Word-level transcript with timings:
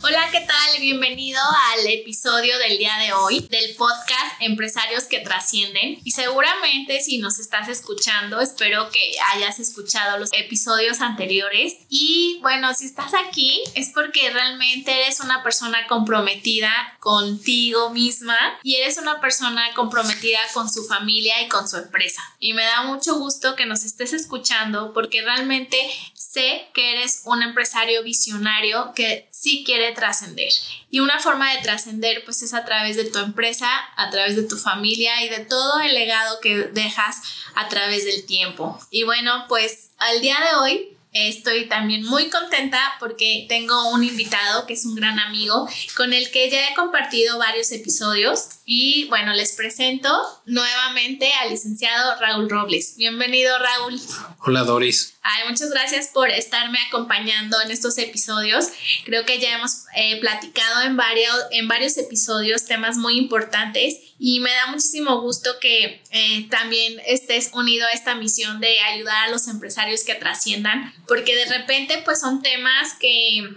Hola, 0.00 0.28
¿qué 0.30 0.40
tal? 0.42 0.80
Bienvenido 0.80 1.40
al 1.72 1.84
episodio 1.88 2.56
del 2.58 2.78
día 2.78 2.96
de 2.98 3.12
hoy 3.12 3.40
del 3.50 3.74
podcast 3.74 4.40
Empresarios 4.40 5.04
que 5.04 5.18
Trascienden. 5.18 5.98
Y 6.04 6.12
seguramente 6.12 7.00
si 7.00 7.18
nos 7.18 7.40
estás 7.40 7.68
escuchando, 7.68 8.40
espero 8.40 8.90
que 8.90 9.16
hayas 9.34 9.58
escuchado 9.58 10.16
los 10.16 10.30
episodios 10.32 11.00
anteriores. 11.00 11.78
Y 11.88 12.38
bueno, 12.42 12.72
si 12.74 12.86
estás 12.86 13.12
aquí 13.12 13.60
es 13.74 13.88
porque 13.92 14.30
realmente 14.30 14.92
eres 15.02 15.18
una 15.18 15.42
persona 15.42 15.88
comprometida 15.88 16.72
contigo 17.00 17.90
misma 17.90 18.38
y 18.62 18.76
eres 18.76 18.98
una 18.98 19.20
persona 19.20 19.74
comprometida 19.74 20.38
con 20.54 20.70
su 20.70 20.84
familia 20.84 21.42
y 21.42 21.48
con 21.48 21.68
su 21.68 21.76
empresa. 21.76 22.22
Y 22.38 22.52
me 22.52 22.62
da 22.62 22.82
mucho 22.82 23.18
gusto 23.18 23.56
que 23.56 23.66
nos 23.66 23.84
estés 23.84 24.12
escuchando 24.12 24.92
porque 24.92 25.22
realmente 25.22 25.76
sé 26.14 26.68
que 26.72 26.92
eres 26.92 27.22
un 27.24 27.42
empresario 27.42 28.04
visionario 28.04 28.92
que 28.94 29.28
sí 29.32 29.64
quiere 29.64 29.87
trascender. 29.92 30.50
Y 30.90 31.00
una 31.00 31.18
forma 31.20 31.52
de 31.54 31.62
trascender 31.62 32.24
pues 32.24 32.42
es 32.42 32.54
a 32.54 32.64
través 32.64 32.96
de 32.96 33.04
tu 33.04 33.18
empresa, 33.18 33.68
a 33.96 34.10
través 34.10 34.36
de 34.36 34.42
tu 34.42 34.56
familia 34.56 35.22
y 35.24 35.28
de 35.28 35.40
todo 35.40 35.80
el 35.80 35.94
legado 35.94 36.40
que 36.40 36.56
dejas 36.64 37.22
a 37.54 37.68
través 37.68 38.04
del 38.04 38.24
tiempo. 38.26 38.78
Y 38.90 39.04
bueno, 39.04 39.46
pues 39.48 39.90
al 39.98 40.20
día 40.20 40.38
de 40.40 40.56
hoy 40.56 40.98
Estoy 41.12 41.68
también 41.68 42.04
muy 42.04 42.28
contenta 42.28 42.78
porque 43.00 43.46
tengo 43.48 43.90
un 43.90 44.04
invitado 44.04 44.66
que 44.66 44.74
es 44.74 44.84
un 44.84 44.94
gran 44.94 45.18
amigo 45.18 45.66
con 45.96 46.12
el 46.12 46.30
que 46.30 46.50
ya 46.50 46.68
he 46.68 46.74
compartido 46.74 47.38
varios 47.38 47.72
episodios 47.72 48.60
y 48.66 49.06
bueno, 49.08 49.32
les 49.32 49.52
presento 49.52 50.10
nuevamente 50.44 51.32
al 51.42 51.50
licenciado 51.50 52.20
Raúl 52.20 52.50
Robles. 52.50 52.96
Bienvenido 52.98 53.58
Raúl. 53.58 53.98
Hola 54.40 54.64
Doris. 54.64 55.17
Ay, 55.30 55.46
muchas 55.46 55.68
gracias 55.68 56.08
por 56.08 56.30
estarme 56.30 56.78
acompañando 56.88 57.60
en 57.60 57.70
estos 57.70 57.98
episodios. 57.98 58.68
Creo 59.04 59.26
que 59.26 59.38
ya 59.38 59.56
hemos 59.56 59.82
eh, 59.94 60.18
platicado 60.20 60.80
en 60.84 60.96
varios, 60.96 61.36
en 61.50 61.68
varios 61.68 61.98
episodios 61.98 62.64
temas 62.64 62.96
muy 62.96 63.18
importantes 63.18 63.96
y 64.18 64.40
me 64.40 64.50
da 64.50 64.68
muchísimo 64.68 65.20
gusto 65.20 65.50
que 65.60 66.02
eh, 66.12 66.48
también 66.48 66.98
estés 67.06 67.50
unido 67.52 67.86
a 67.86 67.90
esta 67.90 68.14
misión 68.14 68.58
de 68.60 68.80
ayudar 68.80 69.28
a 69.28 69.30
los 69.30 69.48
empresarios 69.48 70.02
que 70.02 70.14
trasciendan, 70.14 70.94
porque 71.06 71.36
de 71.36 71.44
repente 71.44 72.00
pues 72.06 72.20
son 72.20 72.40
temas 72.40 72.94
que 72.98 73.50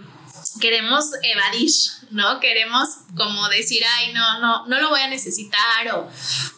queremos 0.60 1.06
evadir, 1.22 1.70
¿no? 2.10 2.38
Queremos 2.38 2.88
como 3.16 3.48
decir, 3.48 3.82
ay, 3.96 4.12
no, 4.12 4.40
no, 4.40 4.66
no 4.66 4.78
lo 4.78 4.90
voy 4.90 5.00
a 5.00 5.08
necesitar 5.08 5.88
o 5.94 6.10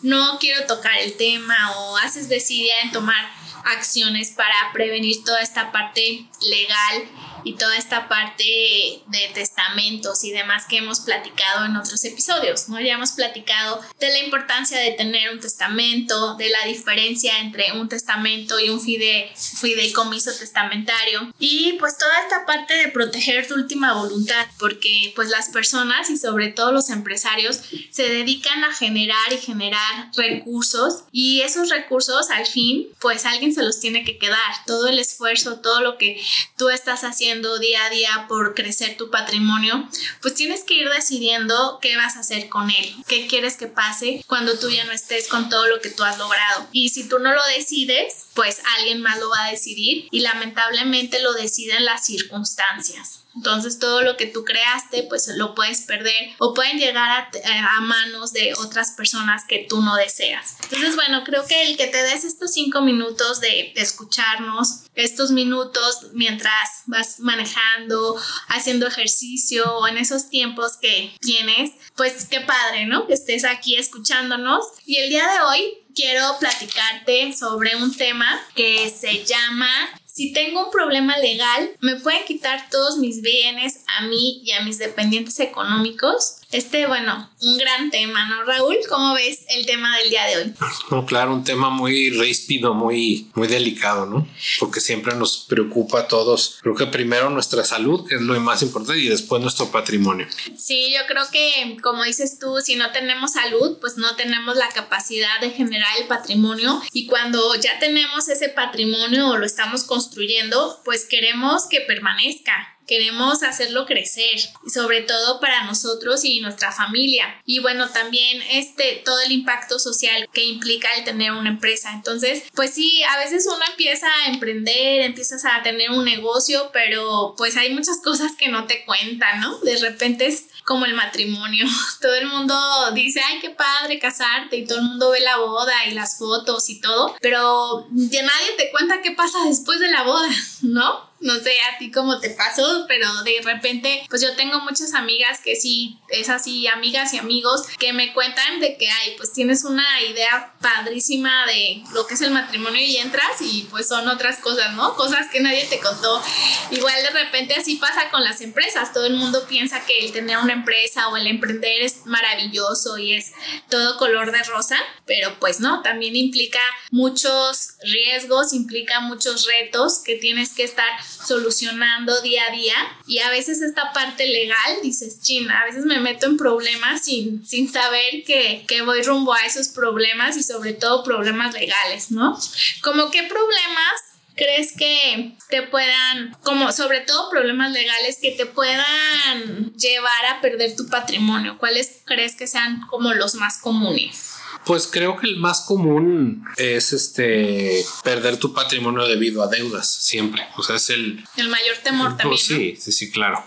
no 0.02 0.38
quiero 0.40 0.66
tocar 0.66 0.98
el 0.98 1.16
tema 1.16 1.70
o 1.76 1.98
haces 1.98 2.28
desidia 2.28 2.80
en 2.82 2.90
tomar 2.90 3.43
acciones 3.64 4.30
para 4.30 4.72
prevenir 4.72 5.24
toda 5.24 5.40
esta 5.40 5.72
parte 5.72 6.26
legal 6.42 7.08
y 7.44 7.54
toda 7.54 7.76
esta 7.76 8.08
parte 8.08 8.42
de 8.44 9.30
testamentos 9.34 10.24
y 10.24 10.32
demás 10.32 10.64
que 10.68 10.78
hemos 10.78 11.00
platicado 11.00 11.66
en 11.66 11.76
otros 11.76 12.04
episodios, 12.04 12.68
¿no? 12.68 12.80
Ya 12.80 12.94
hemos 12.94 13.12
platicado 13.12 13.80
de 14.00 14.08
la 14.08 14.18
importancia 14.24 14.78
de 14.78 14.92
tener 14.92 15.30
un 15.30 15.40
testamento, 15.40 16.36
de 16.36 16.48
la 16.48 16.64
diferencia 16.66 17.38
entre 17.40 17.72
un 17.72 17.88
testamento 17.88 18.58
y 18.58 18.70
un 18.70 18.80
fide, 18.80 19.30
fideicomiso 19.36 20.32
testamentario 20.32 21.32
y 21.38 21.74
pues 21.78 21.98
toda 21.98 22.18
esta 22.22 22.46
parte 22.46 22.74
de 22.74 22.88
proteger 22.88 23.46
tu 23.46 23.54
última 23.54 23.92
voluntad, 23.92 24.46
porque 24.58 25.12
pues 25.14 25.28
las 25.28 25.50
personas 25.50 26.08
y 26.10 26.16
sobre 26.16 26.48
todo 26.48 26.72
los 26.72 26.88
empresarios 26.88 27.60
se 27.90 28.08
dedican 28.08 28.64
a 28.64 28.74
generar 28.74 29.32
y 29.32 29.38
generar 29.38 30.10
recursos 30.16 31.04
y 31.12 31.42
esos 31.42 31.68
recursos 31.68 32.30
al 32.30 32.46
fin 32.46 32.88
pues 33.00 33.26
alguien 33.26 33.54
se 33.54 33.62
los 33.62 33.80
tiene 33.80 34.04
que 34.04 34.18
quedar, 34.18 34.38
todo 34.66 34.88
el 34.88 34.98
esfuerzo, 34.98 35.60
todo 35.60 35.80
lo 35.82 35.98
que 35.98 36.20
tú 36.56 36.70
estás 36.70 37.04
haciendo 37.04 37.33
día 37.42 37.84
a 37.84 37.90
día 37.90 38.26
por 38.28 38.54
crecer 38.54 38.96
tu 38.96 39.10
patrimonio, 39.10 39.88
pues 40.20 40.34
tienes 40.34 40.64
que 40.64 40.74
ir 40.74 40.88
decidiendo 40.88 41.78
qué 41.80 41.96
vas 41.96 42.16
a 42.16 42.20
hacer 42.20 42.48
con 42.48 42.70
él, 42.70 42.94
qué 43.06 43.26
quieres 43.26 43.56
que 43.56 43.66
pase 43.66 44.22
cuando 44.26 44.58
tú 44.58 44.70
ya 44.70 44.84
no 44.84 44.92
estés 44.92 45.28
con 45.28 45.48
todo 45.48 45.66
lo 45.68 45.80
que 45.80 45.90
tú 45.90 46.04
has 46.04 46.18
logrado. 46.18 46.66
Y 46.72 46.90
si 46.90 47.08
tú 47.08 47.18
no 47.18 47.32
lo 47.32 47.42
decides, 47.56 48.23
pues 48.34 48.60
alguien 48.76 49.00
más 49.00 49.18
lo 49.18 49.30
va 49.30 49.46
a 49.46 49.50
decidir 49.50 50.08
y 50.10 50.20
lamentablemente 50.20 51.22
lo 51.22 51.32
deciden 51.34 51.84
las 51.84 52.04
circunstancias. 52.04 53.20
Entonces 53.36 53.80
todo 53.80 54.02
lo 54.02 54.16
que 54.16 54.26
tú 54.26 54.44
creaste 54.44 55.04
pues 55.08 55.28
lo 55.36 55.54
puedes 55.54 55.80
perder 55.82 56.30
o 56.38 56.54
pueden 56.54 56.78
llegar 56.78 57.28
a, 57.44 57.80
manos 57.80 58.32
de 58.32 58.54
otras 58.54 58.92
personas 58.92 59.42
que 59.48 59.66
tú 59.68 59.80
no 59.82 59.96
deseas. 59.96 60.56
Entonces 60.64 60.94
bueno, 60.94 61.24
creo 61.24 61.44
que 61.46 61.68
el 61.68 61.76
que 61.76 61.88
te 61.88 62.02
des 62.02 62.24
estos 62.24 62.52
cinco 62.52 62.80
minutos 62.80 63.40
de, 63.40 63.72
de 63.74 63.80
escucharnos, 63.80 64.84
estos 64.94 65.32
minutos 65.32 66.08
mientras 66.12 66.82
vas 66.86 67.18
manejando, 67.18 68.16
haciendo 68.48 68.86
ejercicio 68.86 69.78
o 69.78 69.88
en 69.88 69.98
esos 69.98 70.28
tiempos 70.28 70.76
que 70.76 71.12
tienes, 71.20 71.72
pues 71.96 72.26
qué 72.26 72.40
padre, 72.40 72.86
¿no? 72.86 73.06
Que 73.06 73.14
estés 73.14 73.44
aquí 73.44 73.76
escuchándonos. 73.76 74.64
Y 74.86 74.98
el 74.98 75.10
día 75.10 75.26
de 75.28 75.40
hoy 75.40 75.83
quiero 75.94 76.36
platicarte 76.38 77.32
sobre 77.32 77.76
un 77.76 77.94
tema 77.94 78.26
que 78.54 78.90
se 78.90 79.24
llama 79.24 79.68
si 80.14 80.32
tengo 80.32 80.66
un 80.66 80.70
problema 80.70 81.18
legal, 81.18 81.72
me 81.80 81.96
pueden 81.96 82.24
quitar 82.24 82.70
todos 82.70 82.98
mis 82.98 83.20
bienes 83.20 83.80
a 83.98 84.06
mí 84.06 84.42
y 84.44 84.52
a 84.52 84.62
mis 84.62 84.78
dependientes 84.78 85.40
económicos. 85.40 86.36
Este, 86.54 86.86
bueno, 86.86 87.28
un 87.40 87.58
gran 87.58 87.90
tema, 87.90 88.28
¿no, 88.28 88.44
Raúl? 88.44 88.76
¿Cómo 88.88 89.12
ves 89.14 89.40
el 89.48 89.66
tema 89.66 89.98
del 89.98 90.08
día 90.08 90.24
de 90.26 90.36
hoy? 90.36 90.54
No, 90.88 91.04
claro, 91.04 91.34
un 91.34 91.42
tema 91.42 91.68
muy 91.68 92.10
ríspido, 92.10 92.74
muy, 92.74 93.28
muy 93.34 93.48
delicado, 93.48 94.06
¿no? 94.06 94.28
Porque 94.60 94.78
siempre 94.78 95.16
nos 95.16 95.46
preocupa 95.48 96.02
a 96.02 96.06
todos. 96.06 96.58
Creo 96.62 96.76
que 96.76 96.86
primero 96.86 97.28
nuestra 97.28 97.64
salud, 97.64 98.06
que 98.08 98.14
es 98.14 98.20
lo 98.20 98.38
más 98.38 98.62
importante, 98.62 99.00
y 99.00 99.08
después 99.08 99.42
nuestro 99.42 99.72
patrimonio. 99.72 100.28
Sí, 100.56 100.92
yo 100.92 101.00
creo 101.08 101.24
que, 101.32 101.76
como 101.82 102.04
dices 102.04 102.38
tú, 102.38 102.60
si 102.62 102.76
no 102.76 102.92
tenemos 102.92 103.32
salud, 103.32 103.78
pues 103.80 103.96
no 103.96 104.14
tenemos 104.14 104.54
la 104.56 104.68
capacidad 104.68 105.40
de 105.40 105.50
generar 105.50 105.90
el 106.00 106.06
patrimonio. 106.06 106.80
Y 106.92 107.08
cuando 107.08 107.56
ya 107.56 107.80
tenemos 107.80 108.28
ese 108.28 108.48
patrimonio 108.48 109.30
o 109.30 109.38
lo 109.38 109.44
estamos 109.44 109.82
construyendo, 109.82 110.80
pues 110.84 111.04
queremos 111.04 111.66
que 111.68 111.80
permanezca 111.80 112.73
queremos 112.86 113.42
hacerlo 113.42 113.86
crecer, 113.86 114.40
sobre 114.72 115.02
todo 115.02 115.40
para 115.40 115.64
nosotros 115.64 116.24
y 116.24 116.40
nuestra 116.40 116.72
familia. 116.72 117.40
Y 117.44 117.60
bueno, 117.60 117.88
también 117.90 118.42
este, 118.50 119.02
todo 119.04 119.20
el 119.20 119.32
impacto 119.32 119.78
social 119.78 120.28
que 120.32 120.44
implica 120.44 120.92
el 120.94 121.04
tener 121.04 121.32
una 121.32 121.50
empresa. 121.50 121.92
Entonces, 121.92 122.44
pues 122.54 122.74
sí, 122.74 123.02
a 123.04 123.18
veces 123.18 123.46
uno 123.46 123.64
empieza 123.70 124.06
a 124.06 124.28
emprender, 124.28 125.02
empiezas 125.02 125.44
a 125.44 125.62
tener 125.62 125.90
un 125.90 126.04
negocio, 126.04 126.70
pero 126.72 127.34
pues 127.36 127.56
hay 127.56 127.72
muchas 127.72 128.00
cosas 128.02 128.32
que 128.38 128.48
no 128.48 128.66
te 128.66 128.84
cuentan, 128.84 129.40
¿no? 129.40 129.58
De 129.60 129.76
repente 129.78 130.26
es 130.26 130.46
como 130.64 130.86
el 130.86 130.94
matrimonio. 130.94 131.66
Todo 132.00 132.14
el 132.14 132.26
mundo 132.26 132.54
dice, 132.92 133.20
ay, 133.20 133.40
qué 133.40 133.50
padre 133.50 133.98
casarte 133.98 134.56
y 134.56 134.66
todo 134.66 134.78
el 134.78 134.84
mundo 134.84 135.10
ve 135.10 135.20
la 135.20 135.38
boda 135.38 135.86
y 135.86 135.92
las 135.92 136.18
fotos 136.18 136.68
y 136.70 136.80
todo, 136.80 137.14
pero 137.20 137.86
ya 137.92 138.22
nadie 138.22 138.56
te 138.56 138.70
cuenta 138.70 139.02
qué 139.02 139.12
pasa 139.12 139.38
después 139.46 139.80
de 139.80 139.90
la 139.90 140.02
boda, 140.02 140.28
¿no? 140.62 141.13
no 141.34 141.34
sé 141.40 141.52
a 141.62 141.78
ti 141.78 141.90
cómo 141.90 142.20
te 142.20 142.30
pasó, 142.30 142.84
pero 142.86 143.22
de 143.22 143.40
repente, 143.42 144.04
pues 144.10 144.20
yo 144.20 144.36
tengo 144.36 144.60
muchas 144.60 144.92
amigas 144.92 145.40
que 145.42 145.56
sí, 145.56 145.98
es 146.10 146.28
así, 146.28 146.68
amigas 146.68 147.14
y 147.14 147.18
amigos 147.18 147.62
que 147.78 147.94
me 147.94 148.12
cuentan 148.12 148.60
de 148.60 148.76
que, 148.76 148.88
ay, 148.88 149.14
pues 149.16 149.32
tienes 149.32 149.64
una 149.64 150.02
idea 150.02 150.54
padrísima 150.60 151.46
de 151.46 151.82
lo 151.94 152.06
que 152.06 152.14
es 152.14 152.20
el 152.20 152.30
matrimonio 152.30 152.80
y 152.80 152.98
entras 152.98 153.40
y 153.40 153.66
pues 153.70 153.88
son 153.88 154.06
otras 154.08 154.38
cosas, 154.38 154.74
¿no? 154.74 154.94
Cosas 154.96 155.28
que 155.32 155.40
nadie 155.40 155.64
te 155.64 155.80
contó. 155.80 156.22
Igual 156.70 157.02
de 157.02 157.24
repente 157.24 157.54
así 157.54 157.76
pasa 157.76 158.10
con 158.10 158.22
las 158.22 158.42
empresas, 158.42 158.92
todo 158.92 159.06
el 159.06 159.14
mundo 159.14 159.46
piensa 159.48 159.84
que 159.86 160.00
el 160.00 160.12
tener 160.12 160.36
una 160.38 160.52
empresa 160.52 161.08
o 161.08 161.16
el 161.16 161.26
emprender 161.26 161.80
es 161.80 162.04
maravilloso 162.04 162.98
y 162.98 163.14
es 163.14 163.32
todo 163.70 163.96
color 163.96 164.30
de 164.30 164.42
rosa, 164.42 164.76
pero 165.06 165.38
pues 165.40 165.60
no, 165.60 165.80
también 165.80 166.16
implica 166.16 166.60
muchos 166.90 167.73
riesgos, 167.84 168.52
implica 168.52 169.00
muchos 169.00 169.46
retos 169.46 170.00
que 170.04 170.16
tienes 170.16 170.52
que 170.52 170.64
estar 170.64 170.88
solucionando 171.04 172.20
día 172.22 172.46
a 172.48 172.52
día 172.52 172.74
y 173.06 173.18
a 173.20 173.30
veces 173.30 173.62
esta 173.62 173.92
parte 173.92 174.26
legal, 174.26 174.78
dices, 174.82 175.20
china, 175.22 175.60
a 175.60 175.64
veces 175.66 175.84
me 175.84 176.00
meto 176.00 176.26
en 176.26 176.36
problemas 176.36 177.04
sin, 177.04 177.46
sin 177.46 177.70
saber 177.70 178.24
que, 178.24 178.64
que 178.66 178.82
voy 178.82 179.02
rumbo 179.02 179.32
a 179.34 179.46
esos 179.46 179.68
problemas 179.68 180.36
y 180.36 180.42
sobre 180.42 180.72
todo 180.72 181.02
problemas 181.02 181.54
legales, 181.54 182.10
¿no? 182.10 182.38
Como 182.82 183.10
qué 183.10 183.22
problemas 183.24 184.14
crees 184.36 184.76
que 184.76 185.32
te 185.48 185.62
puedan, 185.62 186.36
como 186.42 186.72
sobre 186.72 187.00
todo 187.00 187.30
problemas 187.30 187.72
legales 187.72 188.18
que 188.20 188.32
te 188.32 188.46
puedan 188.46 189.72
llevar 189.74 190.26
a 190.26 190.40
perder 190.40 190.76
tu 190.76 190.88
patrimonio? 190.88 191.58
¿Cuáles 191.58 192.02
crees 192.04 192.36
que 192.36 192.46
sean 192.46 192.86
como 192.88 193.14
los 193.14 193.34
más 193.34 193.58
comunes? 193.58 194.33
Pues 194.64 194.86
creo 194.86 195.16
que 195.16 195.26
el 195.26 195.36
más 195.36 195.62
común 195.62 196.44
es 196.56 196.92
este 196.92 197.84
perder 198.02 198.38
tu 198.38 198.52
patrimonio 198.54 199.06
debido 199.06 199.42
a 199.42 199.48
deudas, 199.48 199.88
siempre. 199.88 200.46
O 200.56 200.62
sea, 200.62 200.76
es 200.76 200.90
el, 200.90 201.24
el 201.36 201.48
mayor 201.48 201.76
temor 201.78 202.16
también. 202.16 202.38
sí, 202.38 202.76
sí, 202.76 202.92
sí, 202.92 203.10
claro, 203.10 203.44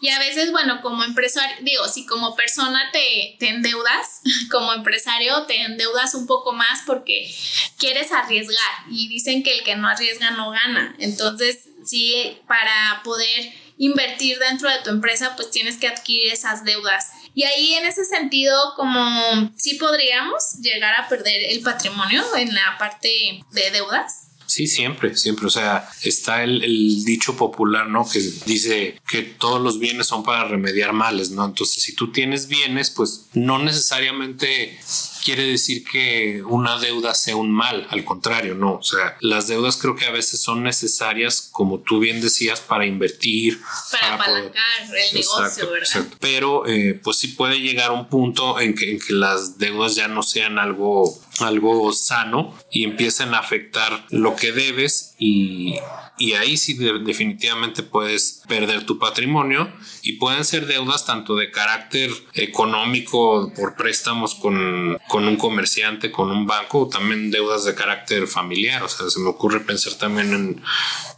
Y 0.00 0.08
a 0.08 0.18
veces, 0.18 0.52
bueno, 0.52 0.80
como 0.82 1.04
empresario, 1.04 1.56
digo, 1.62 1.86
si 1.88 2.06
como 2.06 2.36
persona 2.36 2.90
te, 2.92 3.36
te 3.38 3.48
endeudas, 3.48 4.20
como 4.50 4.72
empresario 4.72 5.44
te 5.46 5.62
endeudas 5.62 6.14
un 6.14 6.26
poco 6.26 6.52
más 6.52 6.82
porque 6.86 7.32
quieres 7.78 8.12
arriesgar 8.12 8.54
y 8.90 9.08
dicen 9.08 9.42
que 9.42 9.52
el 9.52 9.64
que 9.64 9.76
no 9.76 9.88
arriesga 9.88 10.30
no 10.32 10.50
gana. 10.50 10.94
Entonces, 10.98 11.68
sí, 11.84 12.38
para 12.46 13.02
poder 13.02 13.52
invertir 13.76 14.38
dentro 14.38 14.70
de 14.70 14.78
tu 14.82 14.90
empresa, 14.90 15.34
pues 15.36 15.50
tienes 15.50 15.76
que 15.78 15.88
adquirir 15.88 16.32
esas 16.32 16.64
deudas. 16.64 17.10
Y 17.34 17.42
ahí 17.44 17.74
en 17.74 17.84
ese 17.84 18.04
sentido, 18.04 18.56
como 18.76 19.50
sí 19.56 19.74
podríamos 19.74 20.60
llegar 20.60 20.94
a 20.98 21.08
perder 21.08 21.50
el 21.50 21.60
patrimonio 21.62 22.22
en 22.36 22.54
la 22.54 22.76
parte 22.78 23.42
de 23.50 23.70
deudas. 23.72 24.28
Sí, 24.46 24.68
siempre, 24.68 25.16
siempre. 25.16 25.46
O 25.46 25.50
sea, 25.50 25.88
está 26.02 26.44
el, 26.44 27.04
dicho 27.04 27.36
popular, 27.36 27.88
¿no? 27.88 28.08
Que 28.08 28.20
dice 28.46 29.00
que 29.08 29.22
todos 29.22 29.60
los 29.60 29.80
bienes 29.80 30.06
son 30.06 30.22
para 30.22 30.44
remediar 30.44 30.92
males, 30.92 31.30
¿no? 31.30 31.44
Entonces, 31.44 31.82
si 31.82 31.94
tú 31.96 32.12
tienes 32.12 32.46
bienes, 32.46 32.90
pues 32.90 33.26
no 33.32 33.58
necesariamente 33.58 34.78
quiere 35.24 35.44
decir 35.46 35.84
que 35.84 36.42
una 36.44 36.78
deuda 36.78 37.14
sea 37.14 37.34
un 37.34 37.50
mal, 37.50 37.86
al 37.90 38.04
contrario, 38.04 38.54
no. 38.54 38.74
O 38.74 38.82
sea, 38.82 39.16
las 39.20 39.48
deudas 39.48 39.78
creo 39.78 39.96
que 39.96 40.04
a 40.04 40.10
veces 40.10 40.40
son 40.40 40.62
necesarias, 40.62 41.48
como 41.50 41.80
tú 41.80 41.98
bien 41.98 42.20
decías, 42.20 42.60
para 42.60 42.84
invertir. 42.84 43.58
Para, 43.90 44.14
apalancar 44.14 44.62
el 44.82 45.14
negocio, 45.14 45.70
¿verdad? 45.70 46.06
Pero 46.20 46.66
eh, 46.66 47.00
pues 47.02 47.16
sí 47.16 47.28
puede 47.28 47.60
llegar 47.60 47.90
un 47.90 48.08
punto 48.08 48.60
en 48.60 48.74
que, 48.74 48.92
en 48.92 49.00
que 49.00 49.14
las 49.14 49.56
deudas 49.56 49.94
ya 49.94 50.08
no 50.08 50.22
sean 50.22 50.58
algo, 50.58 51.18
algo 51.40 51.92
sano 51.92 52.54
y 52.70 52.84
empiecen 52.84 53.34
a 53.34 53.38
afectar 53.38 54.06
lo 54.10 54.36
que 54.36 54.52
debes 54.52 55.14
y, 55.18 55.76
y 56.18 56.34
ahí 56.34 56.56
sí 56.56 56.74
definitivamente 56.74 57.82
puedes 57.82 58.42
perder 58.46 58.84
tu 58.84 58.98
patrimonio 58.98 59.72
y 60.02 60.12
pueden 60.14 60.44
ser 60.44 60.66
deudas 60.66 61.06
tanto 61.06 61.34
de 61.34 61.50
carácter 61.50 62.10
económico 62.34 63.52
por 63.56 63.74
préstamos 63.74 64.34
con, 64.34 64.98
con 65.08 65.26
un 65.26 65.36
comerciante, 65.36 66.12
con 66.12 66.30
un 66.30 66.46
banco, 66.46 66.82
o 66.82 66.88
también 66.88 67.30
deudas 67.30 67.64
de 67.64 67.74
carácter 67.74 68.26
familiar. 68.26 68.82
O 68.82 68.88
sea, 68.88 69.08
se 69.08 69.18
me 69.18 69.28
ocurre 69.28 69.60
pensar 69.60 69.94
también 69.94 70.32
en 70.34 70.62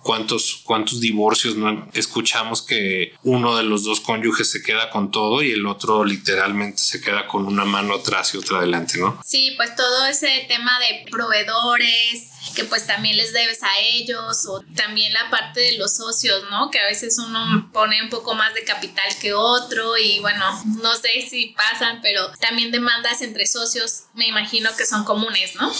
cuántos, 0.03 0.63
cuántos 0.65 1.01
divorcios 1.01 1.57
no 1.57 1.89
escuchamos 1.93 2.63
que 2.63 3.13
uno 3.25 3.57
de 3.57 3.65
los 3.65 3.85
dos 3.85 4.01
cónyuges 4.01 4.51
se 4.51 4.63
queda 4.63 4.89
con 4.91 5.11
todo 5.11 5.43
y 5.43 5.51
el 5.51 5.67
otro 5.67 6.05
literalmente 6.05 6.79
se 6.79 7.01
queda 7.01 7.27
con 7.27 7.45
una 7.45 7.65
mano 7.65 7.95
atrás 7.95 8.35
y 8.35 8.39
otra 8.39 8.59
adelante, 8.59 8.99
¿no? 8.99 9.21
Sí, 9.25 9.53
pues 9.57 9.75
todo 9.75 10.06
ese 10.07 10.45
tema 10.49 10.79
de 10.79 11.11
proveedores, 11.11 12.31
que 12.55 12.65
pues 12.65 12.87
también 12.87 13.17
les 13.17 13.33
debes 13.33 13.63
a 13.63 13.79
ellos 13.81 14.47
o 14.47 14.63
también 14.75 15.13
la 15.13 15.31
parte 15.31 15.61
de 15.61 15.79
los 15.79 15.97
socios, 15.97 16.45
¿no? 16.51 16.71
Que 16.71 16.81
a 16.81 16.87
veces 16.87 17.19
uno 17.19 17.71
pone 17.73 18.03
un 18.03 18.09
poco 18.09 18.35
más 18.35 18.55
de 18.55 18.65
capital 18.65 19.07
que 19.21 19.35
otro 19.35 19.97
y 19.99 20.21
bueno, 20.21 20.45
no 20.83 20.95
sé 20.95 21.27
si 21.29 21.49
pasan, 21.49 22.01
pero 22.03 22.31
también 22.41 22.71
demandas 22.71 23.23
entre 23.23 23.47
socios 23.47 24.05
me 24.15 24.27
imagino 24.27 24.71
que 24.77 24.87
son 24.87 25.05
comunes, 25.05 25.55
¿no? 25.57 25.73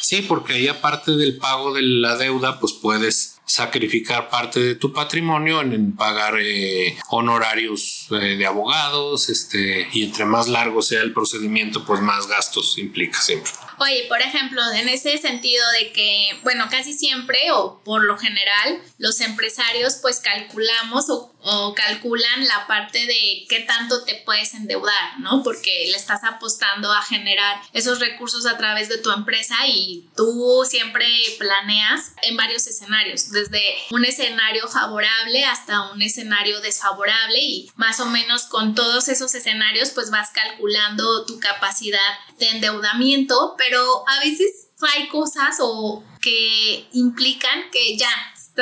Sí, 0.00 0.22
porque 0.22 0.54
ahí 0.54 0.68
aparte 0.68 1.12
del 1.12 1.36
pago 1.38 1.72
de 1.74 1.82
la 1.82 2.16
deuda, 2.16 2.60
pues 2.60 2.72
puedes 2.72 3.36
sacrificar 3.44 4.28
parte 4.28 4.60
de 4.60 4.74
tu 4.74 4.92
patrimonio 4.92 5.60
en, 5.62 5.94
pagar 5.94 6.34
eh, 6.40 6.96
honorarios 7.10 8.06
eh, 8.10 8.36
de 8.36 8.46
abogados, 8.46 9.28
este, 9.28 9.88
y 9.92 10.04
entre 10.04 10.24
más 10.24 10.48
largo 10.48 10.82
sea 10.82 11.00
el 11.00 11.12
procedimiento, 11.12 11.84
pues 11.84 12.00
más 12.00 12.26
gastos 12.26 12.78
implica 12.78 13.20
siempre. 13.20 13.52
Oye, 13.78 14.06
por 14.08 14.20
ejemplo, 14.22 14.62
en 14.72 14.88
ese 14.88 15.18
sentido 15.18 15.62
de 15.78 15.92
que, 15.92 16.30
bueno, 16.42 16.66
casi 16.70 16.94
siempre 16.94 17.50
o 17.52 17.82
por 17.84 18.04
lo 18.04 18.16
general, 18.16 18.80
los 18.98 19.20
empresarios 19.20 19.96
pues 20.00 20.20
calculamos 20.20 21.10
o, 21.10 21.34
calculan 21.74 22.46
la 22.46 22.66
parte 22.66 23.06
de 23.06 23.46
qué 23.48 23.60
tanto 23.60 24.04
te 24.04 24.22
puedes 24.24 24.54
endeudar, 24.54 25.20
¿no? 25.20 25.42
Porque 25.42 25.88
le 25.90 25.96
estás 25.96 26.24
apostando 26.24 26.92
a 26.92 27.02
generar 27.02 27.60
esos 27.72 28.00
recursos 28.00 28.46
a 28.46 28.56
través 28.58 28.88
de 28.88 28.98
tu 28.98 29.10
empresa 29.10 29.54
y 29.66 30.08
tú 30.16 30.64
siempre 30.68 31.06
planeas 31.38 32.12
en 32.22 32.36
varios 32.36 32.66
escenarios, 32.66 33.30
desde 33.30 33.62
un 33.90 34.04
escenario 34.04 34.66
favorable 34.68 35.44
hasta 35.44 35.92
un 35.92 36.02
escenario 36.02 36.60
desfavorable 36.60 37.38
y 37.38 37.70
más 37.76 38.00
o 38.00 38.06
menos 38.06 38.44
con 38.44 38.74
todos 38.74 39.08
esos 39.08 39.34
escenarios 39.34 39.90
pues 39.90 40.10
vas 40.10 40.30
calculando 40.30 41.26
tu 41.26 41.38
capacidad 41.38 42.00
de 42.38 42.48
endeudamiento, 42.50 43.54
pero 43.56 44.04
a 44.08 44.20
veces 44.20 44.68
hay 44.94 45.08
cosas 45.08 45.56
o 45.60 46.04
que 46.20 46.88
implican 46.92 47.70
que 47.70 47.96
ya 47.96 48.10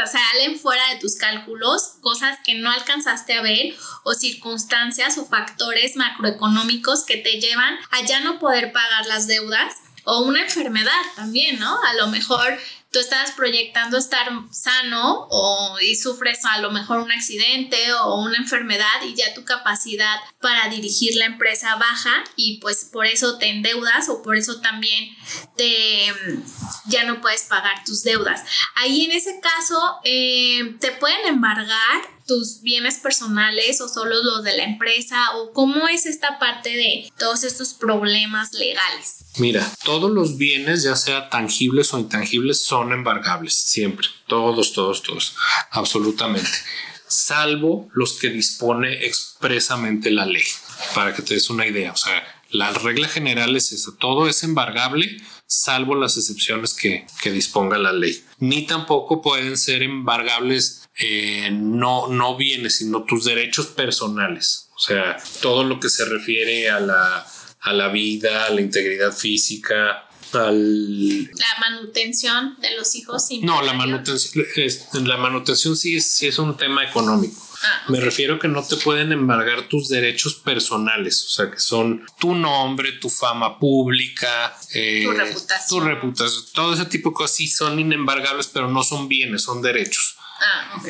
salen 0.07 0.59
fuera 0.59 0.83
de 0.93 1.01
tus 1.01 1.17
cálculos, 1.17 1.95
cosas 2.01 2.39
que 2.45 2.55
no 2.55 2.71
alcanzaste 2.71 3.35
a 3.35 3.43
ver 3.43 3.75
o 4.03 4.15
circunstancias 4.15 5.19
o 5.19 5.27
factores 5.27 5.97
macroeconómicos 5.97 7.05
que 7.05 7.17
te 7.17 7.41
llevan 7.41 7.77
a 7.91 8.03
ya 8.03 8.21
no 8.21 8.39
poder 8.39 8.73
pagar 8.73 9.07
las 9.07 9.27
deudas 9.27 9.75
o 10.05 10.23
una 10.23 10.43
enfermedad 10.43 11.03
también, 11.17 11.59
¿no? 11.59 11.83
A 11.83 11.95
lo 11.95 12.09
mejor 12.09 12.59
tú 12.95 13.01
estás 13.01 13.33
proyectando 13.33 13.99
estar 13.99 14.29
sano 14.53 15.27
o 15.29 15.77
y 15.81 15.97
sufres 15.97 16.45
a 16.45 16.59
lo 16.59 16.71
mejor 16.71 17.01
un 17.01 17.11
accidente 17.11 17.93
o 17.93 18.23
una 18.23 18.37
enfermedad 18.37 19.03
y 19.05 19.17
ya 19.17 19.35
tu 19.35 19.45
capacidad 19.45 20.17
para 20.41 20.69
dirigir 20.69 21.17
la 21.17 21.25
empresa 21.25 21.75
baja 21.75 22.23
y 22.37 22.59
pues 22.61 22.85
por 22.85 23.07
eso 23.07 23.37
te 23.37 23.49
endeudas 23.49 24.09
o 24.09 24.23
por 24.23 24.37
eso 24.37 24.61
también 24.61 25.11
te 25.57 26.07
ya 26.87 27.03
no 27.03 27.21
puedes 27.21 27.43
pagar 27.43 27.83
tus 27.85 28.05
deudas. 28.05 28.45
Ahí 28.77 29.07
en 29.07 29.11
ese 29.11 29.41
caso 29.41 29.99
eh, 30.05 30.77
te 30.79 30.93
pueden 30.93 31.27
embargar 31.27 32.15
tus 32.27 32.63
bienes 32.63 32.97
personales 32.97 33.81
o 33.81 33.89
solo 33.89 34.23
los 34.23 34.43
de 34.43 34.57
la 34.57 34.65
empresa 34.65 35.37
o 35.37 35.53
cómo 35.53 35.89
es 35.89 36.07
esta 36.07 36.39
parte 36.39 36.71
de 36.71 37.11
todos 37.19 37.45
estos 37.45 37.75
problemas 37.75 38.53
legales? 38.55 39.27
Mira, 39.39 39.67
todos 39.85 40.11
los 40.11 40.37
bienes, 40.37 40.83
ya 40.83 40.97
sea 40.97 41.29
tangibles 41.29 41.93
o 41.93 41.99
intangibles, 41.99 42.63
son 42.63 42.93
embargables, 42.93 43.55
siempre, 43.55 44.07
todos, 44.27 44.73
todos, 44.73 45.03
todos, 45.03 45.35
absolutamente, 45.71 46.51
salvo 47.07 47.89
los 47.93 48.15
que 48.15 48.31
dispone 48.31 49.07
expresamente 49.07 50.11
la 50.11 50.27
ley, 50.27 50.45
para 50.95 51.15
que 51.15 51.23
te 51.23 51.35
des 51.35 51.51
una 51.51 51.67
idea, 51.67 51.93
o 51.93 51.97
sea, 51.97 52.23
la 52.51 52.71
regla 52.73 53.09
general 53.09 53.57
es 53.57 53.73
esa, 53.73 53.91
todo 53.99 54.29
es 54.29 54.45
embargable 54.45 55.21
salvo 55.55 55.95
las 55.95 56.17
excepciones 56.17 56.75
que, 56.75 57.07
que 57.23 57.31
disponga 57.31 57.79
la 57.79 57.93
ley. 57.93 58.23
Ni 58.39 58.67
tampoco 58.67 59.23
pueden 59.23 59.57
ser 59.57 59.83
embargables 59.83 60.83
eh, 60.99 61.51
no, 61.53 62.09
no 62.09 62.37
bienes, 62.37 62.79
sino 62.79 63.05
tus 63.05 63.25
derechos 63.25 63.69
personales. 63.69 64.69
O 64.75 64.81
sea, 64.81 65.17
todo 65.41 65.63
lo 65.63 65.79
que 65.79 65.89
se 65.89 66.05
refiere 66.05 66.71
a 66.71 66.81
la, 66.81 67.27
a 67.61 67.73
la 67.73 67.89
vida, 67.89 68.47
a 68.47 68.51
la 68.51 68.61
integridad 68.61 69.13
física, 69.13 70.09
al... 70.33 71.25
La 71.25 71.61
manutención 71.61 72.57
de 72.61 72.75
los 72.77 72.97
hijos. 72.97 73.29
No, 73.43 73.63
la 73.63 73.75
manutención, 73.75 74.45
la 75.05 75.17
manutención 75.17 75.77
sí 75.77 75.97
es, 75.97 76.09
sí 76.09 76.27
es 76.27 76.39
un 76.41 76.57
tema 76.57 76.85
económico. 76.85 77.41
Ah, 77.67 77.85
Me 77.89 78.01
refiero 78.01 78.39
que 78.39 78.49
no 78.49 78.63
te 78.63 78.77
pueden 78.77 79.13
embargar 79.13 79.69
tus 79.69 79.89
derechos 79.89 80.35
personales, 80.35 81.25
o 81.25 81.29
sea, 81.29 81.51
que 81.51 81.59
son 81.61 82.05
tu 82.19 82.35
nombre, 82.35 82.93
tu 82.93 83.09
fama 83.09 83.59
pública, 83.59 84.55
eh, 84.73 85.03
tu 85.05 85.13
reputación. 85.13 85.69
Tu 85.69 85.81
reputación, 85.81 86.45
todo 86.53 86.75
ese 86.75 86.85
tipo 86.87 87.11
de 87.11 87.15
cosas 87.15 87.37
sí 87.37 87.49
son 87.49 87.79
inembargables, 87.79 88.49
pero 88.49 88.69
no 88.69 88.83
son 88.83 89.09
bienes, 89.09 89.43
son 89.43 89.63
derechos. 89.63 90.17
Ah, 90.41 90.77
ok. 90.79 90.89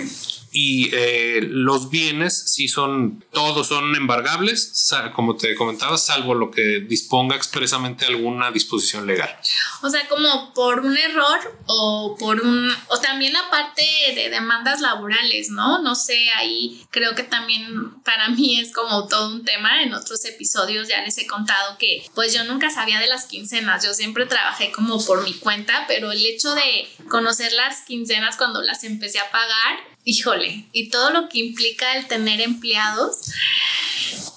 Y 0.56 0.88
eh, 0.94 1.40
los 1.42 1.90
bienes 1.90 2.44
sí 2.46 2.68
son, 2.68 3.24
todos 3.32 3.66
son 3.66 3.96
embargables, 3.96 4.72
como 5.12 5.34
te 5.34 5.56
comentaba, 5.56 5.98
salvo 5.98 6.32
lo 6.36 6.52
que 6.52 6.78
disponga 6.78 7.34
expresamente 7.34 8.06
alguna 8.06 8.52
disposición 8.52 9.04
legal. 9.04 9.36
O 9.82 9.90
sea, 9.90 10.06
como 10.08 10.54
por 10.54 10.78
un 10.78 10.96
error 10.96 11.40
o 11.66 12.16
por 12.20 12.40
un, 12.40 12.72
o 12.86 13.00
también 13.00 13.32
la 13.32 13.50
parte 13.50 13.82
de 14.14 14.30
demandas 14.30 14.80
laborales, 14.80 15.50
¿no? 15.50 15.82
No 15.82 15.96
sé, 15.96 16.30
ahí 16.36 16.86
creo 16.90 17.16
que 17.16 17.24
también 17.24 18.00
para 18.04 18.28
mí 18.28 18.60
es 18.60 18.72
como 18.72 19.08
todo 19.08 19.30
un 19.30 19.44
tema. 19.44 19.82
En 19.82 19.92
otros 19.92 20.24
episodios 20.24 20.86
ya 20.86 21.02
les 21.02 21.18
he 21.18 21.26
contado 21.26 21.78
que 21.78 22.06
pues 22.14 22.32
yo 22.32 22.44
nunca 22.44 22.70
sabía 22.70 23.00
de 23.00 23.08
las 23.08 23.26
quincenas, 23.26 23.84
yo 23.84 23.92
siempre 23.92 24.26
trabajé 24.26 24.70
como 24.70 25.04
por 25.04 25.24
mi 25.24 25.34
cuenta, 25.34 25.84
pero 25.88 26.12
el 26.12 26.24
hecho 26.24 26.54
de 26.54 26.88
conocer 27.08 27.52
las 27.54 27.80
quincenas 27.80 28.36
cuando 28.36 28.62
las 28.62 28.84
empecé 28.84 29.18
a 29.18 29.32
pagar, 29.32 29.93
híjole, 30.04 30.66
y 30.72 30.90
todo 30.90 31.10
lo 31.10 31.28
que 31.28 31.38
implica 31.38 31.96
el 31.96 32.06
tener 32.06 32.40
empleados, 32.40 33.32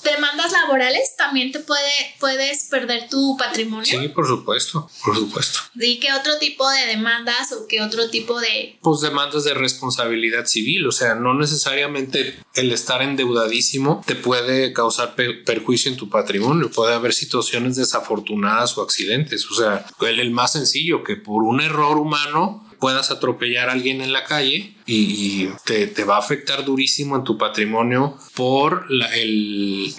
demandas 0.03 0.53
laborales 0.53 1.15
también 1.17 1.51
te 1.51 1.59
puede, 1.59 1.91
puedes 2.19 2.65
perder 2.65 3.09
tu 3.09 3.35
patrimonio. 3.37 3.85
Sí, 3.85 4.07
por 4.07 4.25
supuesto, 4.25 4.89
por 5.03 5.15
supuesto. 5.15 5.59
¿Y 5.75 5.99
qué 5.99 6.13
otro 6.13 6.37
tipo 6.37 6.67
de 6.69 6.85
demandas 6.85 7.51
o 7.51 7.67
qué 7.67 7.81
otro 7.81 8.09
tipo 8.09 8.39
de...? 8.39 8.77
Pues 8.81 9.01
demandas 9.01 9.43
de 9.43 9.53
responsabilidad 9.53 10.45
civil, 10.45 10.87
o 10.87 10.91
sea, 10.91 11.15
no 11.15 11.33
necesariamente 11.33 12.39
el 12.55 12.71
estar 12.71 13.01
endeudadísimo 13.01 14.03
te 14.05 14.15
puede 14.15 14.71
causar 14.71 15.15
perjuicio 15.15 15.91
en 15.91 15.97
tu 15.97 16.09
patrimonio, 16.09 16.71
puede 16.71 16.93
haber 16.93 17.13
situaciones 17.13 17.75
desafortunadas 17.75 18.77
o 18.77 18.81
accidentes, 18.81 19.45
o 19.51 19.55
sea, 19.55 19.85
el, 20.01 20.19
el 20.19 20.31
más 20.31 20.53
sencillo, 20.53 21.03
que 21.03 21.17
por 21.17 21.43
un 21.43 21.59
error 21.59 21.97
humano 21.97 22.66
puedas 22.79 23.11
atropellar 23.11 23.69
a 23.69 23.73
alguien 23.73 24.01
en 24.01 24.13
la 24.13 24.23
calle 24.23 24.75
y, 24.85 25.47
te, 25.65 26.03
va 26.03 26.15
a 26.15 26.19
afectar 26.19 26.63
durísimo 26.63 27.15
en 27.15 27.23
tu 27.23 27.37
patrimonio 27.37 28.17
por 28.35 28.89
la, 28.91 29.09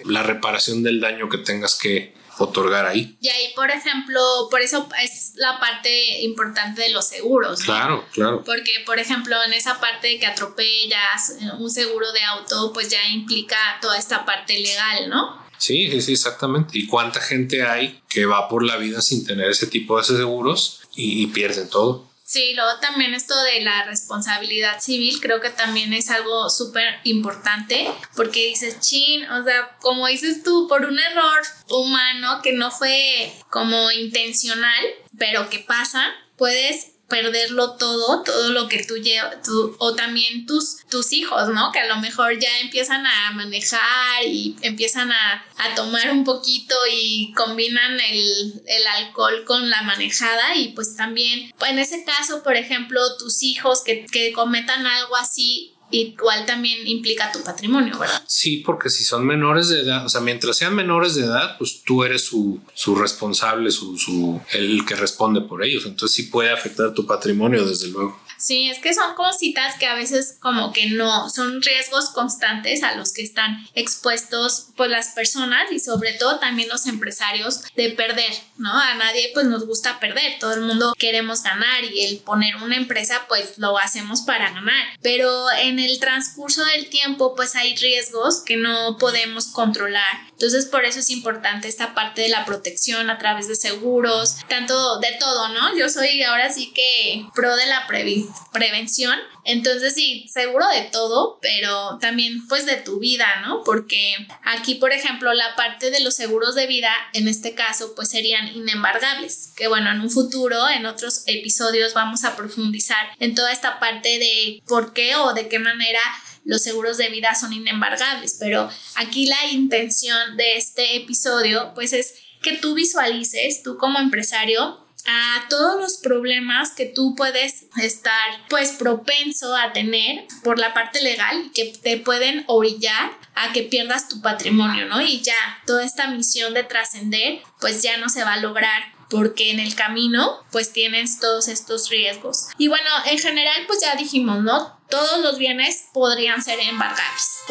la 0.05 0.23
reparación 0.23 0.83
del 0.83 1.01
daño 1.01 1.29
que 1.29 1.39
tengas 1.39 1.77
que, 1.77 2.19
otorgar 2.39 2.87
ahí. 2.87 3.17
Y 3.21 3.29
ahí, 3.29 3.53
por 3.55 3.71
ejemplo, 3.71 4.21
por 4.51 4.61
eso 4.61 4.89
es 5.03 5.33
la 5.37 5.59
parte 5.59 6.23
importante 6.23 6.83
de 6.83 6.91
los 6.91 7.07
seguros. 7.07 7.63
Claro, 7.63 8.07
claro. 8.13 8.43
Porque, 8.45 8.73
por 8.87 8.99
ejemplo, 8.99 9.37
en 9.45 9.53
esa 9.53 9.81
parte 9.81 10.19
que 10.19 10.27
atropellas, 10.27 11.37
un 11.59 11.71
seguro 11.71 12.11
de 12.13 12.23
auto, 12.25 12.73
pues 12.73 12.89
ya 12.89 13.07
implica 13.09 13.57
toda 13.81 13.99
esta 13.99 14.25
parte 14.25 14.59
legal, 14.59 15.09
¿no? 15.09 15.47
Sí, 15.59 16.01
sí, 16.01 16.13
exactamente. 16.13 16.79
¿Y 16.79 16.87
cuánta 16.87 17.21
gente 17.21 17.67
hay 17.67 18.01
que 18.09 18.27
va 18.27 18.49
por 18.49 18.65
la 18.65 18.77
vida 18.77 19.03
sin 19.03 19.27
tener 19.27 19.51
ese 19.51 19.67
tipo 19.67 19.99
de 19.99 20.05
seguros 20.05 20.83
y 20.95 21.27
pierden 21.29 21.69
todo? 21.69 22.08
Sí, 22.29 22.53
luego 22.53 22.79
también 22.79 23.15
esto 23.15 23.35
de 23.45 23.63
la 23.63 23.85
responsabilidad 23.85 24.81
civil 24.81 25.19
creo 25.19 25.41
que 25.41 25.49
también 25.49 25.95
es 25.95 26.11
algo 26.11 26.51
súper 26.51 27.01
importante 27.05 27.91
porque 28.15 28.45
dices, 28.49 28.81
chin, 28.81 29.25
o 29.31 29.43
sea, 29.45 29.79
como 29.81 30.07
dices 30.09 30.43
tú, 30.43 30.67
por 30.69 30.85
un 30.85 30.99
error 30.99 31.41
humano 31.71 32.43
que 32.43 32.53
no 32.53 32.71
fue 32.71 33.33
como 33.49 33.91
intencional, 33.93 34.85
pero 35.17 35.49
que 35.49 35.61
pasa, 35.61 36.13
puedes 36.37 36.98
perderlo 37.09 37.73
todo, 37.77 38.23
todo 38.23 38.53
lo 38.53 38.69
que 38.69 38.85
tú 38.85 38.97
llevas, 38.99 39.37
o 39.79 39.95
también 39.95 40.47
tus, 40.47 40.79
tus 40.91 41.13
hijos, 41.13 41.49
¿no? 41.49 41.73
Que 41.73 41.81
a 41.81 41.87
lo 41.87 41.97
mejor 41.97 42.39
ya 42.39 42.61
empiezan 42.61 43.07
a 43.07 43.33
manejar 43.33 44.25
y 44.27 44.57
empiezan 44.63 45.11
a, 45.11 45.45
tomar 45.75 46.11
un 46.11 46.25
poquito 46.25 46.75
y 46.91 47.33
combinan 47.35 48.01
el, 48.01 48.63
el, 48.67 48.87
alcohol 48.87 49.45
con 49.45 49.69
la 49.69 49.83
manejada 49.83 50.57
y 50.57 50.69
pues 50.69 50.97
también, 50.97 51.53
en 51.67 51.79
ese 51.79 52.05
caso, 52.05 52.43
por 52.43 52.57
ejemplo, 52.57 53.01
tus 53.19 53.43
hijos 53.43 53.83
que, 53.83 54.07
que 54.07 54.33
cometan 54.33 54.87
algo 54.87 55.17
así 55.17 55.78
igual 55.91 56.47
también 56.47 56.87
implica 56.87 57.33
tu 57.33 57.43
patrimonio, 57.43 57.99
¿verdad? 57.99 58.23
Sí, 58.27 58.59
porque 58.59 58.91
si 58.91 59.05
son 59.05 59.27
menores 59.27 59.69
de 59.69 59.81
edad, 59.81 60.05
o 60.05 60.09
sea, 60.09 60.21
mientras 60.21 60.57
sean 60.57 60.75
menores 60.75 61.15
de 61.15 61.25
edad, 61.25 61.57
pues 61.59 61.83
tú 61.85 62.05
eres 62.05 62.23
su, 62.23 62.61
su 62.75 62.95
responsable, 62.95 63.71
su, 63.71 63.97
su, 63.97 64.41
el 64.53 64.85
que 64.85 64.97
responde 64.97 65.41
por 65.41 65.65
ellos. 65.65 65.85
Entonces 65.87 66.15
sí 66.15 66.25
puede 66.25 66.51
afectar 66.51 66.93
tu 66.95 67.07
patrimonio, 67.07 67.65
desde 67.65 67.89
luego. 67.89 68.21
Sí, 68.39 68.71
es 68.71 68.79
que 68.79 68.95
son 68.95 69.17
cositas 69.17 69.77
que 69.79 69.87
a 69.87 69.95
veces 69.95 70.37
como 70.41 70.73
que 70.73 70.91
no, 70.91 71.29
son 71.29 71.61
riesgos 71.61 72.11
constantes 72.11 72.85
a 72.85 72.95
los 72.95 73.13
que 73.13 73.23
están 73.23 73.67
expuestos 73.75 74.69
pues 74.77 74.91
las 74.91 75.09
personas 75.09 75.73
y 75.73 75.81
sobre 75.81 76.13
todo 76.13 76.39
también 76.39 76.69
los 76.69 76.87
empresarios 76.87 77.63
de 77.75 77.91
perder, 77.91 78.33
¿no? 78.57 78.73
A 78.73 78.95
nadie 78.95 79.33
pues 79.35 79.47
nos 79.47 79.67
gusta 79.67 79.99
perder, 79.99 80.39
todo 80.39 80.55
el 80.55 80.61
mundo 80.61 80.95
queremos 80.97 81.43
ganar 81.43 81.83
y 81.83 82.05
el 82.05 82.19
poner 82.19 82.57
una 82.57 82.77
empresa 82.77 83.23
pues 83.29 83.59
lo 83.59 83.77
hacemos 83.77 84.21
para 84.21 84.51
ganar, 84.51 84.85
pero 85.03 85.51
en 85.61 85.81
el 85.81 85.99
transcurso 85.99 86.65
del 86.65 86.89
tiempo 86.89 87.35
pues 87.35 87.57
hay 87.57 87.75
riesgos 87.75 88.43
que 88.43 88.57
no 88.57 88.99
podemos 88.99 89.49
controlar, 89.49 90.29
entonces 90.31 90.67
por 90.67 90.85
eso 90.85 91.01
es 91.01 91.11
importante 91.11 91.67
esta 91.67 91.93
parte 91.93 92.23
de 92.23 92.29
la 92.29 92.45
protección 92.45 93.11
a 93.11 93.19
través 93.19 93.49
de 93.49 93.57
seguros, 93.57 94.37
tanto 94.49 95.01
de 95.01 95.17
todo, 95.19 95.49
¿no? 95.49 95.77
Yo 95.77 95.89
soy 95.89 96.23
ahora 96.23 96.53
sí 96.53 96.73
que 96.73 97.27
pro 97.35 97.57
de 97.57 97.67
la 97.67 97.89
previsión 97.89 98.28
prevención. 98.53 99.19
Entonces 99.45 99.95
sí, 99.95 100.27
seguro 100.33 100.67
de 100.69 100.83
todo, 100.83 101.39
pero 101.41 101.99
también 102.01 102.47
pues 102.49 102.67
de 102.67 102.77
tu 102.77 102.99
vida, 102.99 103.27
¿no? 103.43 103.63
Porque 103.65 104.15
aquí, 104.45 104.75
por 104.77 104.93
ejemplo, 104.93 105.33
la 105.33 105.57
parte 105.57 105.91
de 105.91 106.01
los 106.01 106.15
seguros 106.15 106.55
de 106.55 106.67
vida, 106.67 106.93
en 107.13 107.29
este 107.29 107.55
caso, 107.55 107.95
pues 107.95 108.11
serían 108.11 108.49
inembargables. 108.49 109.53
Que 109.57 109.69
bueno, 109.69 109.91
en 109.91 110.01
un 110.01 110.11
futuro, 110.11 110.69
en 110.69 110.87
otros 110.87 111.23
episodios, 111.27 111.95
vamos 111.95 112.25
a 112.25 112.37
profundizar 112.37 113.09
en 113.19 113.35
toda 113.35 113.53
esta 113.53 113.79
parte 113.79 114.19
de 114.19 114.63
por 114.67 114.93
qué 114.93 115.17
o 115.17 115.33
de 115.35 115.49
qué 115.49 115.59
manera 115.59 116.01
los 116.45 116.63
seguros 116.63 116.97
de 116.97 117.11
vida 117.11 117.35
son 117.35 117.53
inembargables, 117.53 118.39
pero 118.41 118.71
aquí 118.95 119.27
la 119.27 119.47
intención 119.53 120.37
de 120.39 120.57
este 120.57 120.97
episodio 120.97 121.73
pues 121.75 121.93
es 121.93 122.15
que 122.41 122.57
tú 122.57 122.73
visualices, 122.73 123.63
tú 123.63 123.77
como 123.77 123.99
empresario, 123.99 124.79
a 125.11 125.49
todos 125.49 125.81
los 125.81 125.97
problemas 125.97 126.73
que 126.73 126.85
tú 126.85 127.15
puedes 127.17 127.65
estar 127.83 128.29
pues 128.51 128.73
propenso 128.73 129.57
a 129.57 129.73
tener 129.73 130.27
por 130.45 130.59
la 130.59 130.75
parte 130.75 131.03
legal 131.03 131.51
que 131.55 131.73
te 131.83 131.97
pueden 131.97 132.45
orillar 132.47 133.13
a 133.35 133.53
que 133.53 133.63
pierdas 133.63 134.09
tu 134.09 134.21
patrimonio, 134.21 134.85
¿no? 134.85 135.01
Y 135.01 135.23
ya 135.23 135.35
toda 135.67 135.83
esta 135.83 136.09
misión 136.09 136.53
de 136.53 136.65
trascender 136.65 137.41
pues 137.59 137.83
ya 137.83 137.97
no 137.97 138.11
se 138.11 138.23
va 138.23 138.35
a 138.35 138.41
lograr 138.41 138.98
porque 139.11 139.51
en 139.51 139.61
el 139.61 139.75
camino 139.75 140.45
pues 140.51 140.73
tienes 140.73 141.21
todos 141.21 141.49
estos 141.49 141.89
riesgos. 141.91 142.49
Y 142.59 142.69
bueno, 142.69 142.89
en 143.07 143.19
general 143.19 143.65
pues 143.67 143.81
ya 143.81 143.97
dijimos, 143.97 144.43
¿no? 144.43 144.79
todos 144.89 145.21
los 145.21 145.39
bienes 145.39 145.85
podrían 145.93 146.43
ser 146.43 146.59
embargables. 146.61 147.43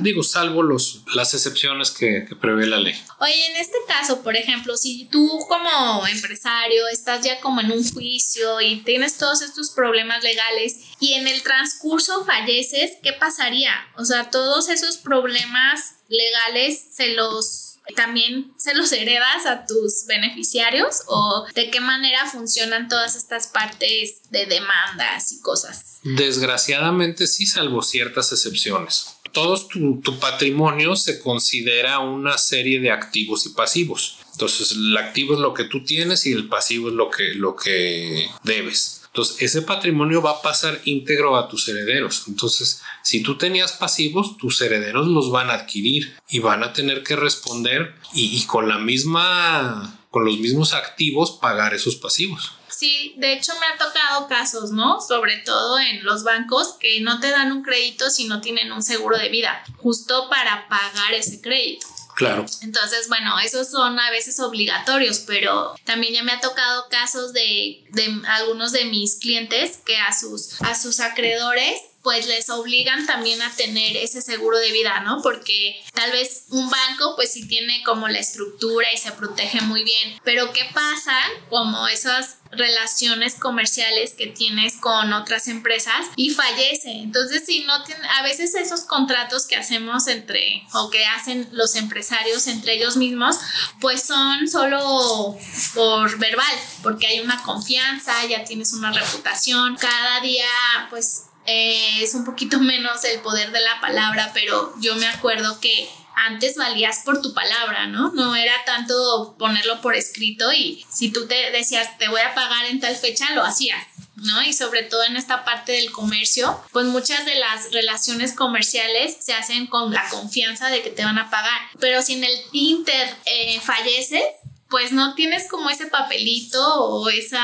digo, 0.00 0.22
salvo 0.22 0.62
los, 0.62 1.02
las 1.14 1.34
excepciones 1.34 1.90
que, 1.90 2.24
que, 2.28 2.36
prevé 2.36 2.66
la 2.66 2.78
ley. 2.78 2.94
Oye, 3.20 3.46
en 3.48 3.56
este 3.56 3.76
caso, 3.86 4.22
por 4.22 4.36
ejemplo, 4.36 4.76
si 4.76 5.06
tú 5.06 5.44
como 5.48 6.06
empresario 6.06 6.88
estás 6.88 7.24
ya 7.24 7.40
como 7.40 7.60
en 7.60 7.72
un 7.72 7.92
juicio 7.92 8.60
y 8.60 8.80
tienes 8.82 9.18
todos 9.18 9.42
estos 9.42 9.70
problemas 9.70 10.22
legales 10.22 10.76
y 11.00 11.14
en 11.14 11.28
el 11.28 11.42
transcurso 11.42 12.24
falleces, 12.24 12.92
¿qué 13.02 13.12
pasaría? 13.12 13.72
O 13.96 14.04
sea, 14.04 14.30
todos 14.30 14.68
esos 14.68 14.96
problemas 14.96 15.96
legales 16.08 16.88
se 16.92 17.08
los 17.08 17.67
también 17.94 18.52
se 18.56 18.74
los 18.74 18.92
heredas 18.92 19.46
a 19.46 19.66
tus 19.66 20.06
beneficiarios 20.06 21.02
o 21.06 21.46
de 21.54 21.70
qué 21.70 21.80
manera 21.80 22.26
funcionan 22.26 22.88
todas 22.88 23.16
estas 23.16 23.48
partes 23.48 24.22
de 24.30 24.46
demandas 24.46 25.32
y 25.32 25.40
cosas. 25.40 25.98
Desgraciadamente 26.02 27.26
sí, 27.26 27.46
salvo 27.46 27.82
ciertas 27.82 28.32
excepciones. 28.32 29.18
Todo 29.32 29.58
tu, 29.66 30.00
tu 30.00 30.18
patrimonio 30.18 30.96
se 30.96 31.20
considera 31.20 31.98
una 31.98 32.38
serie 32.38 32.80
de 32.80 32.90
activos 32.90 33.46
y 33.46 33.50
pasivos. 33.50 34.18
Entonces, 34.32 34.72
el 34.72 34.96
activo 34.96 35.34
es 35.34 35.40
lo 35.40 35.52
que 35.52 35.64
tú 35.64 35.84
tienes 35.84 36.24
y 36.24 36.32
el 36.32 36.48
pasivo 36.48 36.88
es 36.88 36.94
lo 36.94 37.10
que, 37.10 37.34
lo 37.34 37.56
que 37.56 38.28
debes. 38.44 38.97
Entonces, 39.08 39.42
ese 39.42 39.62
patrimonio 39.62 40.22
va 40.22 40.32
a 40.32 40.42
pasar 40.42 40.80
íntegro 40.84 41.36
a 41.36 41.48
tus 41.48 41.68
herederos. 41.68 42.24
Entonces, 42.28 42.82
si 43.02 43.22
tú 43.22 43.36
tenías 43.36 43.72
pasivos, 43.72 44.36
tus 44.36 44.60
herederos 44.60 45.06
los 45.08 45.30
van 45.30 45.50
a 45.50 45.54
adquirir 45.54 46.16
y 46.28 46.38
van 46.38 46.62
a 46.62 46.72
tener 46.72 47.02
que 47.02 47.16
responder 47.16 47.94
y, 48.12 48.44
con 48.44 48.68
la 48.68 48.78
misma, 48.78 49.98
con 50.10 50.24
los 50.24 50.38
mismos 50.38 50.74
activos 50.74 51.38
pagar 51.40 51.74
esos 51.74 51.96
pasivos. 51.96 52.52
Sí, 52.68 53.14
de 53.16 53.32
hecho 53.32 53.52
me 53.58 53.66
ha 53.66 53.76
tocado 53.76 54.28
casos, 54.28 54.70
¿no? 54.70 55.00
Sobre 55.00 55.38
todo 55.38 55.80
en 55.80 56.04
los 56.04 56.22
bancos 56.22 56.74
que 56.78 57.00
no 57.00 57.18
te 57.18 57.30
dan 57.30 57.50
un 57.50 57.62
crédito 57.62 58.08
si 58.08 58.26
no 58.26 58.40
tienen 58.40 58.70
un 58.70 58.82
seguro 58.82 59.18
de 59.18 59.30
vida, 59.30 59.64
justo 59.78 60.28
para 60.28 60.68
pagar 60.68 61.12
ese 61.14 61.40
crédito. 61.40 61.86
Claro. 62.18 62.44
Entonces, 62.62 63.06
bueno, 63.06 63.38
esos 63.38 63.70
son 63.70 63.96
a 63.96 64.10
veces 64.10 64.40
obligatorios, 64.40 65.20
pero 65.20 65.76
también 65.84 66.14
ya 66.14 66.24
me 66.24 66.32
ha 66.32 66.40
tocado 66.40 66.88
casos 66.90 67.32
de, 67.32 67.84
de 67.90 68.22
algunos 68.26 68.72
de 68.72 68.86
mis 68.86 69.14
clientes 69.20 69.78
que 69.86 69.98
a 69.98 70.12
sus, 70.12 70.60
a 70.62 70.74
sus 70.74 70.98
acreedores 70.98 71.80
pues 72.02 72.26
les 72.26 72.48
obligan 72.50 73.06
también 73.06 73.42
a 73.42 73.54
tener 73.54 73.96
ese 73.96 74.22
seguro 74.22 74.58
de 74.58 74.72
vida, 74.72 75.00
¿no? 75.00 75.20
Porque 75.22 75.82
tal 75.92 76.12
vez 76.12 76.44
un 76.50 76.70
banco 76.70 77.14
pues 77.16 77.32
sí 77.32 77.46
tiene 77.46 77.82
como 77.84 78.08
la 78.08 78.18
estructura 78.18 78.92
y 78.92 78.96
se 78.96 79.12
protege 79.12 79.60
muy 79.62 79.84
bien, 79.84 80.18
pero 80.24 80.52
¿qué 80.52 80.64
pasa 80.72 81.16
como 81.48 81.88
esas 81.88 82.36
relaciones 82.50 83.34
comerciales 83.34 84.14
que 84.14 84.28
tienes 84.28 84.76
con 84.76 85.12
otras 85.12 85.48
empresas 85.48 86.06
y 86.16 86.30
fallece? 86.30 86.92
Entonces, 86.92 87.44
si 87.44 87.64
no 87.64 87.82
tiene, 87.84 88.06
a 88.08 88.22
veces 88.22 88.54
esos 88.54 88.82
contratos 88.82 89.46
que 89.46 89.56
hacemos 89.56 90.06
entre 90.06 90.62
o 90.72 90.90
que 90.90 91.04
hacen 91.06 91.48
los 91.52 91.74
empresarios 91.76 92.46
entre 92.46 92.74
ellos 92.74 92.96
mismos, 92.96 93.36
pues 93.80 94.02
son 94.02 94.48
solo 94.48 95.36
por 95.74 96.18
verbal, 96.18 96.56
porque 96.82 97.06
hay 97.06 97.20
una 97.20 97.42
confianza, 97.42 98.24
ya 98.26 98.44
tienes 98.44 98.72
una 98.72 98.92
reputación, 98.92 99.76
cada 99.76 100.20
día 100.20 100.46
pues 100.90 101.24
eh, 101.48 102.02
es 102.02 102.14
un 102.14 102.24
poquito 102.24 102.58
menos 102.60 103.02
el 103.04 103.20
poder 103.20 103.50
de 103.50 103.60
la 103.60 103.80
palabra, 103.80 104.30
pero 104.34 104.74
yo 104.80 104.94
me 104.96 105.06
acuerdo 105.06 105.58
que 105.60 105.88
antes 106.14 106.56
valías 106.56 107.02
por 107.04 107.22
tu 107.22 107.32
palabra, 107.32 107.86
¿no? 107.86 108.10
No 108.12 108.34
era 108.34 108.52
tanto 108.66 109.36
ponerlo 109.38 109.80
por 109.80 109.94
escrito 109.94 110.52
y 110.52 110.84
si 110.90 111.10
tú 111.10 111.26
te 111.26 111.50
decías, 111.52 111.96
te 111.96 112.08
voy 112.08 112.20
a 112.20 112.34
pagar 112.34 112.66
en 112.66 112.80
tal 112.80 112.94
fecha, 112.96 113.32
lo 113.34 113.44
hacías. 113.44 113.82
¿no? 114.16 114.42
Y 114.42 114.52
sobre 114.52 114.82
todo 114.82 115.04
en 115.04 115.16
esta 115.16 115.44
parte 115.44 115.70
del 115.70 115.92
comercio, 115.92 116.60
pues 116.72 116.86
muchas 116.86 117.24
de 117.24 117.36
las 117.36 117.70
relaciones 117.70 118.32
comerciales 118.32 119.16
se 119.20 119.32
hacen 119.32 119.68
con 119.68 119.94
la 119.94 120.08
confianza 120.08 120.70
de 120.70 120.82
que 120.82 120.90
te 120.90 121.04
van 121.04 121.18
a 121.18 121.30
pagar. 121.30 121.60
Pero 121.78 122.02
si 122.02 122.14
en 122.14 122.24
el 122.24 122.34
Inter 122.50 123.16
eh, 123.26 123.60
falleces, 123.60 124.24
pues 124.68 124.92
no 124.92 125.14
tienes 125.14 125.48
como 125.48 125.70
ese 125.70 125.86
papelito 125.86 126.84
o 126.84 127.08
ese 127.08 127.38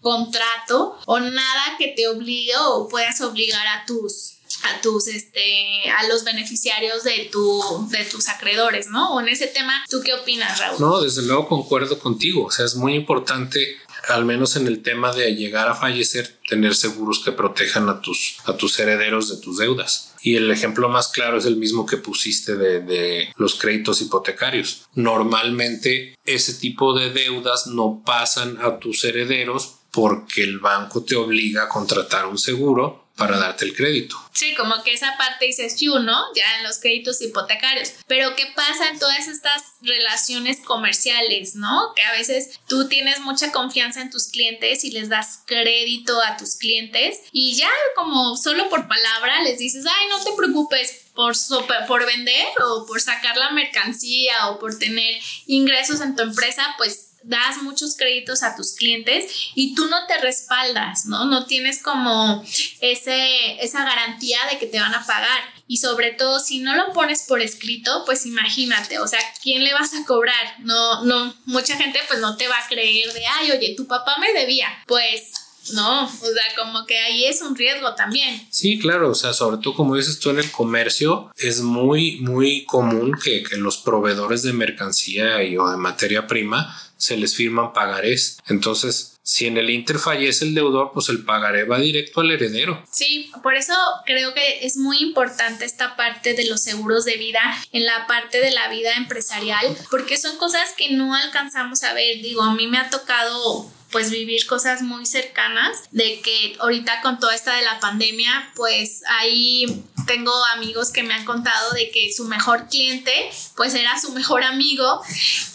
contrato 0.00 0.98
o 1.06 1.20
nada 1.20 1.76
que 1.78 1.88
te 1.88 2.08
obligue 2.08 2.52
o 2.56 2.88
puedas 2.88 3.20
obligar 3.20 3.66
a 3.66 3.86
tus 3.86 4.34
a 4.62 4.80
tus 4.80 5.08
este 5.08 5.90
a 5.90 6.06
los 6.06 6.24
beneficiarios 6.24 7.04
de 7.04 7.28
tu 7.30 7.86
de 7.90 8.04
tus 8.04 8.28
acreedores, 8.28 8.88
¿no? 8.88 9.14
O 9.14 9.20
en 9.20 9.28
ese 9.28 9.46
tema, 9.46 9.84
¿tú 9.90 10.00
qué 10.02 10.14
opinas, 10.14 10.58
Raúl? 10.58 10.80
No, 10.80 11.00
desde 11.00 11.22
luego 11.22 11.48
concuerdo 11.48 11.98
contigo, 11.98 12.46
o 12.46 12.50
sea, 12.50 12.64
es 12.64 12.74
muy 12.74 12.94
importante 12.94 13.78
al 14.08 14.24
menos 14.24 14.56
en 14.56 14.66
el 14.66 14.82
tema 14.82 15.12
de 15.12 15.34
llegar 15.34 15.68
a 15.68 15.74
fallecer, 15.74 16.38
tener 16.48 16.74
seguros 16.74 17.22
que 17.24 17.32
protejan 17.32 17.88
a 17.88 18.00
tus, 18.00 18.36
a 18.44 18.56
tus 18.56 18.78
herederos 18.78 19.30
de 19.30 19.42
tus 19.42 19.58
deudas. 19.58 20.13
Y 20.24 20.36
el 20.36 20.50
ejemplo 20.50 20.88
más 20.88 21.08
claro 21.08 21.36
es 21.36 21.44
el 21.44 21.56
mismo 21.56 21.84
que 21.84 21.98
pusiste 21.98 22.56
de, 22.56 23.28
los 23.36 23.56
créditos 23.56 24.00
hipotecarios. 24.00 24.86
Normalmente 24.94 26.16
ese 26.24 26.54
tipo 26.54 26.98
de 26.98 27.10
deudas 27.10 27.66
no 27.66 28.02
pasan 28.06 28.56
a 28.62 28.78
tus 28.78 29.04
herederos 29.04 29.80
porque 29.92 30.42
el 30.42 30.60
banco 30.60 31.04
te 31.04 31.14
obliga 31.14 31.64
a 31.64 31.68
contratar 31.68 32.24
un 32.24 32.38
seguro 32.38 33.03
para 33.16 33.38
darte 33.38 33.64
el 33.64 33.76
crédito. 33.76 34.16
Sí, 34.32 34.54
como 34.56 34.82
que 34.82 34.92
esa 34.92 35.16
parte 35.16 35.46
dices 35.46 35.80
you, 35.80 36.00
¿no? 36.00 36.20
Ya 36.34 36.58
en 36.58 36.64
los 36.64 36.78
créditos 36.78 37.22
hipotecarios. 37.22 37.92
Pero 38.08 38.34
¿qué 38.34 38.46
pasa 38.56 38.88
en 38.88 38.98
todas 38.98 39.28
estas 39.28 39.62
relaciones 39.82 40.60
comerciales, 40.60 41.54
¿no? 41.54 41.92
Que 41.94 42.02
a 42.02 42.12
veces 42.12 42.58
tú 42.66 42.88
tienes 42.88 43.20
mucha 43.20 43.52
confianza 43.52 44.02
en 44.02 44.10
tus 44.10 44.28
clientes 44.28 44.84
y 44.84 44.90
les 44.90 45.08
das 45.08 45.42
crédito 45.46 46.20
a 46.22 46.36
tus 46.36 46.56
clientes 46.56 47.20
y 47.30 47.54
ya 47.54 47.70
como 47.94 48.36
solo 48.36 48.68
por 48.68 48.88
palabra 48.88 49.42
les 49.42 49.58
dices, 49.58 49.84
ay, 49.86 50.08
no 50.08 50.22
te 50.24 50.32
preocupes, 50.36 51.04
por, 51.14 51.34
por 51.86 52.06
vender 52.06 52.46
o 52.62 52.86
por 52.86 53.00
sacar 53.00 53.36
la 53.36 53.52
mercancía 53.52 54.48
o 54.48 54.58
por 54.58 54.78
tener 54.78 55.20
ingresos 55.46 56.00
en 56.00 56.16
tu 56.16 56.22
empresa, 56.22 56.74
pues 56.76 57.13
das 57.24 57.62
muchos 57.62 57.96
créditos 57.96 58.42
a 58.42 58.54
tus 58.54 58.72
clientes 58.72 59.24
y 59.54 59.74
tú 59.74 59.86
no 59.86 60.06
te 60.06 60.18
respaldas, 60.18 61.06
¿no? 61.06 61.24
No 61.24 61.46
tienes 61.46 61.82
como 61.82 62.44
ese, 62.80 63.64
esa 63.64 63.84
garantía 63.84 64.38
de 64.50 64.58
que 64.58 64.66
te 64.66 64.78
van 64.78 64.94
a 64.94 65.04
pagar. 65.06 65.40
Y 65.66 65.78
sobre 65.78 66.12
todo, 66.12 66.40
si 66.40 66.58
no 66.58 66.76
lo 66.76 66.92
pones 66.92 67.22
por 67.22 67.40
escrito, 67.40 68.04
pues 68.04 68.26
imagínate, 68.26 68.98
o 68.98 69.08
sea, 69.08 69.20
¿quién 69.42 69.64
le 69.64 69.72
vas 69.72 69.94
a 69.94 70.04
cobrar? 70.04 70.56
No, 70.60 71.04
no, 71.04 71.34
mucha 71.46 71.76
gente 71.76 71.98
pues 72.06 72.20
no 72.20 72.36
te 72.36 72.48
va 72.48 72.58
a 72.58 72.68
creer 72.68 73.12
de, 73.12 73.26
ay, 73.26 73.50
oye, 73.50 73.74
tu 73.74 73.86
papá 73.86 74.16
me 74.20 74.38
debía. 74.38 74.68
Pues 74.86 75.32
no, 75.72 76.04
o 76.04 76.08
sea, 76.08 76.62
como 76.62 76.84
que 76.84 76.98
ahí 76.98 77.24
es 77.24 77.40
un 77.40 77.56
riesgo 77.56 77.94
también. 77.94 78.46
Sí, 78.50 78.78
claro, 78.78 79.10
o 79.10 79.14
sea, 79.14 79.32
sobre 79.32 79.56
todo 79.58 79.74
como 79.74 79.96
dices 79.96 80.18
tú 80.20 80.28
en 80.28 80.38
el 80.38 80.50
comercio, 80.50 81.32
es 81.36 81.62
muy, 81.62 82.20
muy 82.20 82.66
común 82.66 83.14
que, 83.22 83.42
que 83.42 83.56
los 83.56 83.78
proveedores 83.78 84.42
de 84.42 84.52
mercancía 84.52 85.42
y, 85.42 85.56
o 85.56 85.70
de 85.70 85.78
materia 85.78 86.26
prima 86.26 86.78
se 87.04 87.16
les 87.18 87.36
firman 87.36 87.72
pagarés. 87.72 88.38
Entonces, 88.46 89.18
si 89.22 89.46
en 89.46 89.58
el 89.58 89.70
Inter 89.70 89.98
fallece 89.98 90.44
el 90.44 90.54
deudor, 90.54 90.92
pues 90.94 91.08
el 91.10 91.24
pagaré 91.24 91.64
va 91.64 91.78
directo 91.78 92.20
al 92.20 92.30
heredero. 92.30 92.82
Sí, 92.90 93.30
por 93.42 93.54
eso 93.54 93.74
creo 94.06 94.32
que 94.32 94.64
es 94.66 94.76
muy 94.76 94.98
importante 94.98 95.64
esta 95.64 95.96
parte 95.96 96.34
de 96.34 96.46
los 96.46 96.62
seguros 96.62 97.04
de 97.04 97.16
vida 97.16 97.40
en 97.72 97.84
la 97.84 98.06
parte 98.06 98.40
de 98.40 98.50
la 98.50 98.68
vida 98.68 98.94
empresarial, 98.94 99.76
porque 99.90 100.16
son 100.16 100.36
cosas 100.38 100.72
que 100.76 100.92
no 100.92 101.14
alcanzamos 101.14 101.82
a 101.84 101.92
ver. 101.92 102.22
Digo, 102.22 102.42
a 102.42 102.54
mí 102.54 102.66
me 102.66 102.78
ha 102.78 102.88
tocado 102.88 103.70
pues 103.90 104.10
vivir 104.10 104.44
cosas 104.46 104.82
muy 104.82 105.06
cercanas 105.06 105.84
de 105.92 106.20
que 106.20 106.56
ahorita 106.58 107.00
con 107.00 107.20
toda 107.20 107.32
esta 107.32 107.54
de 107.54 107.62
la 107.62 107.78
pandemia 107.78 108.50
pues 108.56 109.02
ahí 109.06 109.84
tengo 110.08 110.32
amigos 110.46 110.90
que 110.90 111.04
me 111.04 111.14
han 111.14 111.24
contado 111.24 111.70
de 111.70 111.92
que 111.92 112.12
su 112.12 112.24
mejor 112.24 112.66
cliente 112.66 113.12
pues 113.56 113.72
era 113.74 113.96
su 114.00 114.10
mejor 114.10 114.42
amigo 114.42 115.00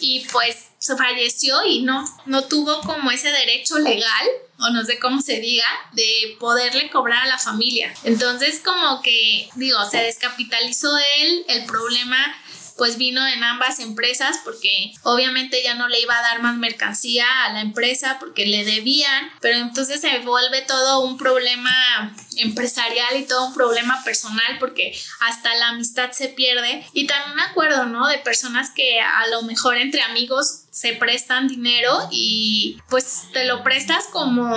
y 0.00 0.26
pues 0.32 0.69
falleció 0.96 1.64
y 1.64 1.82
no, 1.82 2.04
no 2.26 2.44
tuvo 2.44 2.80
como 2.80 3.10
ese 3.10 3.30
derecho 3.30 3.78
legal 3.78 4.26
o 4.58 4.70
no 4.70 4.84
sé 4.84 4.98
cómo 4.98 5.22
se 5.22 5.40
diga, 5.40 5.66
de 5.92 6.36
poderle 6.38 6.90
cobrar 6.90 7.24
a 7.24 7.28
la 7.28 7.38
familia. 7.38 7.94
Entonces 8.04 8.60
como 8.62 9.00
que, 9.02 9.48
digo, 9.54 9.78
se 9.90 9.98
descapitalizó 9.98 10.96
él, 11.18 11.44
el 11.48 11.64
problema 11.64 12.18
pues 12.80 12.96
vino 12.96 13.26
en 13.26 13.44
ambas 13.44 13.78
empresas 13.78 14.38
porque 14.42 14.94
obviamente 15.02 15.62
ya 15.62 15.74
no 15.74 15.86
le 15.86 16.00
iba 16.00 16.16
a 16.16 16.22
dar 16.22 16.40
más 16.40 16.56
mercancía 16.56 17.26
a 17.44 17.52
la 17.52 17.60
empresa 17.60 18.16
porque 18.18 18.46
le 18.46 18.64
debían, 18.64 19.30
pero 19.42 19.58
entonces 19.58 20.00
se 20.00 20.20
vuelve 20.20 20.62
todo 20.62 21.00
un 21.00 21.18
problema 21.18 22.16
empresarial 22.38 23.18
y 23.18 23.26
todo 23.26 23.48
un 23.48 23.52
problema 23.52 24.02
personal 24.02 24.56
porque 24.58 24.98
hasta 25.20 25.54
la 25.56 25.68
amistad 25.68 26.12
se 26.12 26.28
pierde 26.28 26.82
y 26.94 27.06
también 27.06 27.36
me 27.36 27.42
acuerdo, 27.42 27.84
¿no? 27.84 28.08
De 28.08 28.16
personas 28.16 28.70
que 28.70 28.98
a 28.98 29.26
lo 29.26 29.42
mejor 29.42 29.76
entre 29.76 30.00
amigos 30.00 30.59
se 30.80 30.94
prestan 30.94 31.46
dinero 31.46 32.08
y 32.10 32.78
pues 32.88 33.24
te 33.34 33.44
lo 33.44 33.62
prestas 33.62 34.06
como 34.10 34.50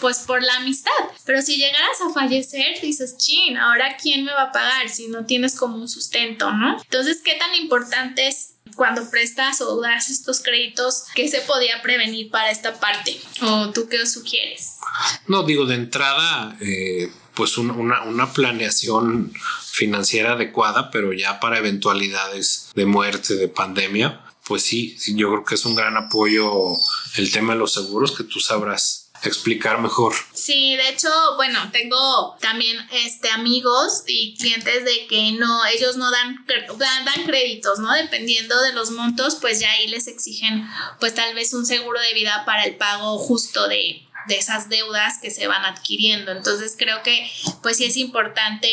pues 0.00 0.20
por 0.20 0.42
la 0.42 0.56
amistad. 0.56 0.90
Pero 1.26 1.42
si 1.42 1.58
llegaras 1.58 2.00
a 2.08 2.14
fallecer, 2.14 2.80
dices, 2.80 3.18
chin, 3.18 3.58
ahora 3.58 3.98
quién 4.00 4.24
me 4.24 4.32
va 4.32 4.44
a 4.44 4.52
pagar 4.52 4.88
si 4.88 5.08
no 5.08 5.26
tienes 5.26 5.54
como 5.54 5.76
un 5.76 5.86
sustento, 5.86 6.50
¿no? 6.50 6.80
Entonces, 6.80 7.20
¿qué 7.22 7.34
tan 7.34 7.54
importante 7.56 8.26
es 8.26 8.54
cuando 8.74 9.10
prestas 9.10 9.60
o 9.60 9.82
das 9.82 10.08
estos 10.08 10.40
créditos, 10.40 11.04
¿qué 11.14 11.28
se 11.28 11.42
podía 11.42 11.82
prevenir 11.82 12.30
para 12.30 12.50
esta 12.50 12.80
parte? 12.80 13.20
¿O 13.42 13.70
tú 13.70 13.86
qué 13.86 14.04
sugieres? 14.06 14.78
No, 15.28 15.42
digo, 15.42 15.66
de 15.66 15.74
entrada, 15.74 16.56
eh, 16.62 17.12
pues 17.34 17.58
una, 17.58 18.02
una, 18.02 18.32
planeación 18.32 19.32
financiera 19.70 20.32
adecuada, 20.32 20.90
pero 20.90 21.12
ya 21.12 21.38
para 21.38 21.58
eventualidades 21.58 22.70
de 22.74 22.86
muerte, 22.86 23.34
de 23.34 23.48
pandemia, 23.48 24.23
pues 24.46 24.62
sí, 24.62 24.96
yo 25.14 25.30
creo 25.30 25.44
que 25.44 25.54
es 25.54 25.64
un 25.64 25.74
gran 25.74 25.96
apoyo 25.96 26.52
el 27.16 27.32
tema 27.32 27.54
de 27.54 27.58
los 27.58 27.72
seguros 27.72 28.12
que 28.12 28.24
tú 28.24 28.40
sabrás 28.40 29.04
explicar 29.22 29.80
mejor. 29.80 30.14
Sí, 30.32 30.76
de 30.76 30.88
hecho, 30.90 31.08
bueno, 31.36 31.70
tengo 31.72 32.36
también 32.40 32.76
este 32.92 33.30
amigos 33.30 34.02
y 34.06 34.36
clientes 34.36 34.84
de 34.84 35.06
que 35.06 35.32
no, 35.32 35.64
ellos 35.66 35.96
no 35.96 36.10
dan, 36.10 36.44
dan, 36.46 37.24
créditos, 37.24 37.78
¿no? 37.78 37.92
Dependiendo 37.94 38.60
de 38.62 38.72
los 38.72 38.90
montos, 38.90 39.36
pues 39.40 39.60
ya 39.60 39.70
ahí 39.70 39.88
les 39.88 40.08
exigen 40.08 40.68
pues 41.00 41.14
tal 41.14 41.34
vez 41.34 41.54
un 41.54 41.64
seguro 41.64 42.00
de 42.00 42.14
vida 42.14 42.42
para 42.44 42.64
el 42.64 42.76
pago 42.76 43.18
justo 43.18 43.66
de, 43.68 44.06
de 44.26 44.38
esas 44.38 44.68
deudas 44.68 45.18
que 45.20 45.30
se 45.30 45.46
van 45.46 45.64
adquiriendo. 45.64 46.32
Entonces 46.32 46.74
creo 46.78 47.02
que 47.02 47.30
pues 47.62 47.76
sí 47.76 47.84
es 47.84 47.96
importante 47.96 48.68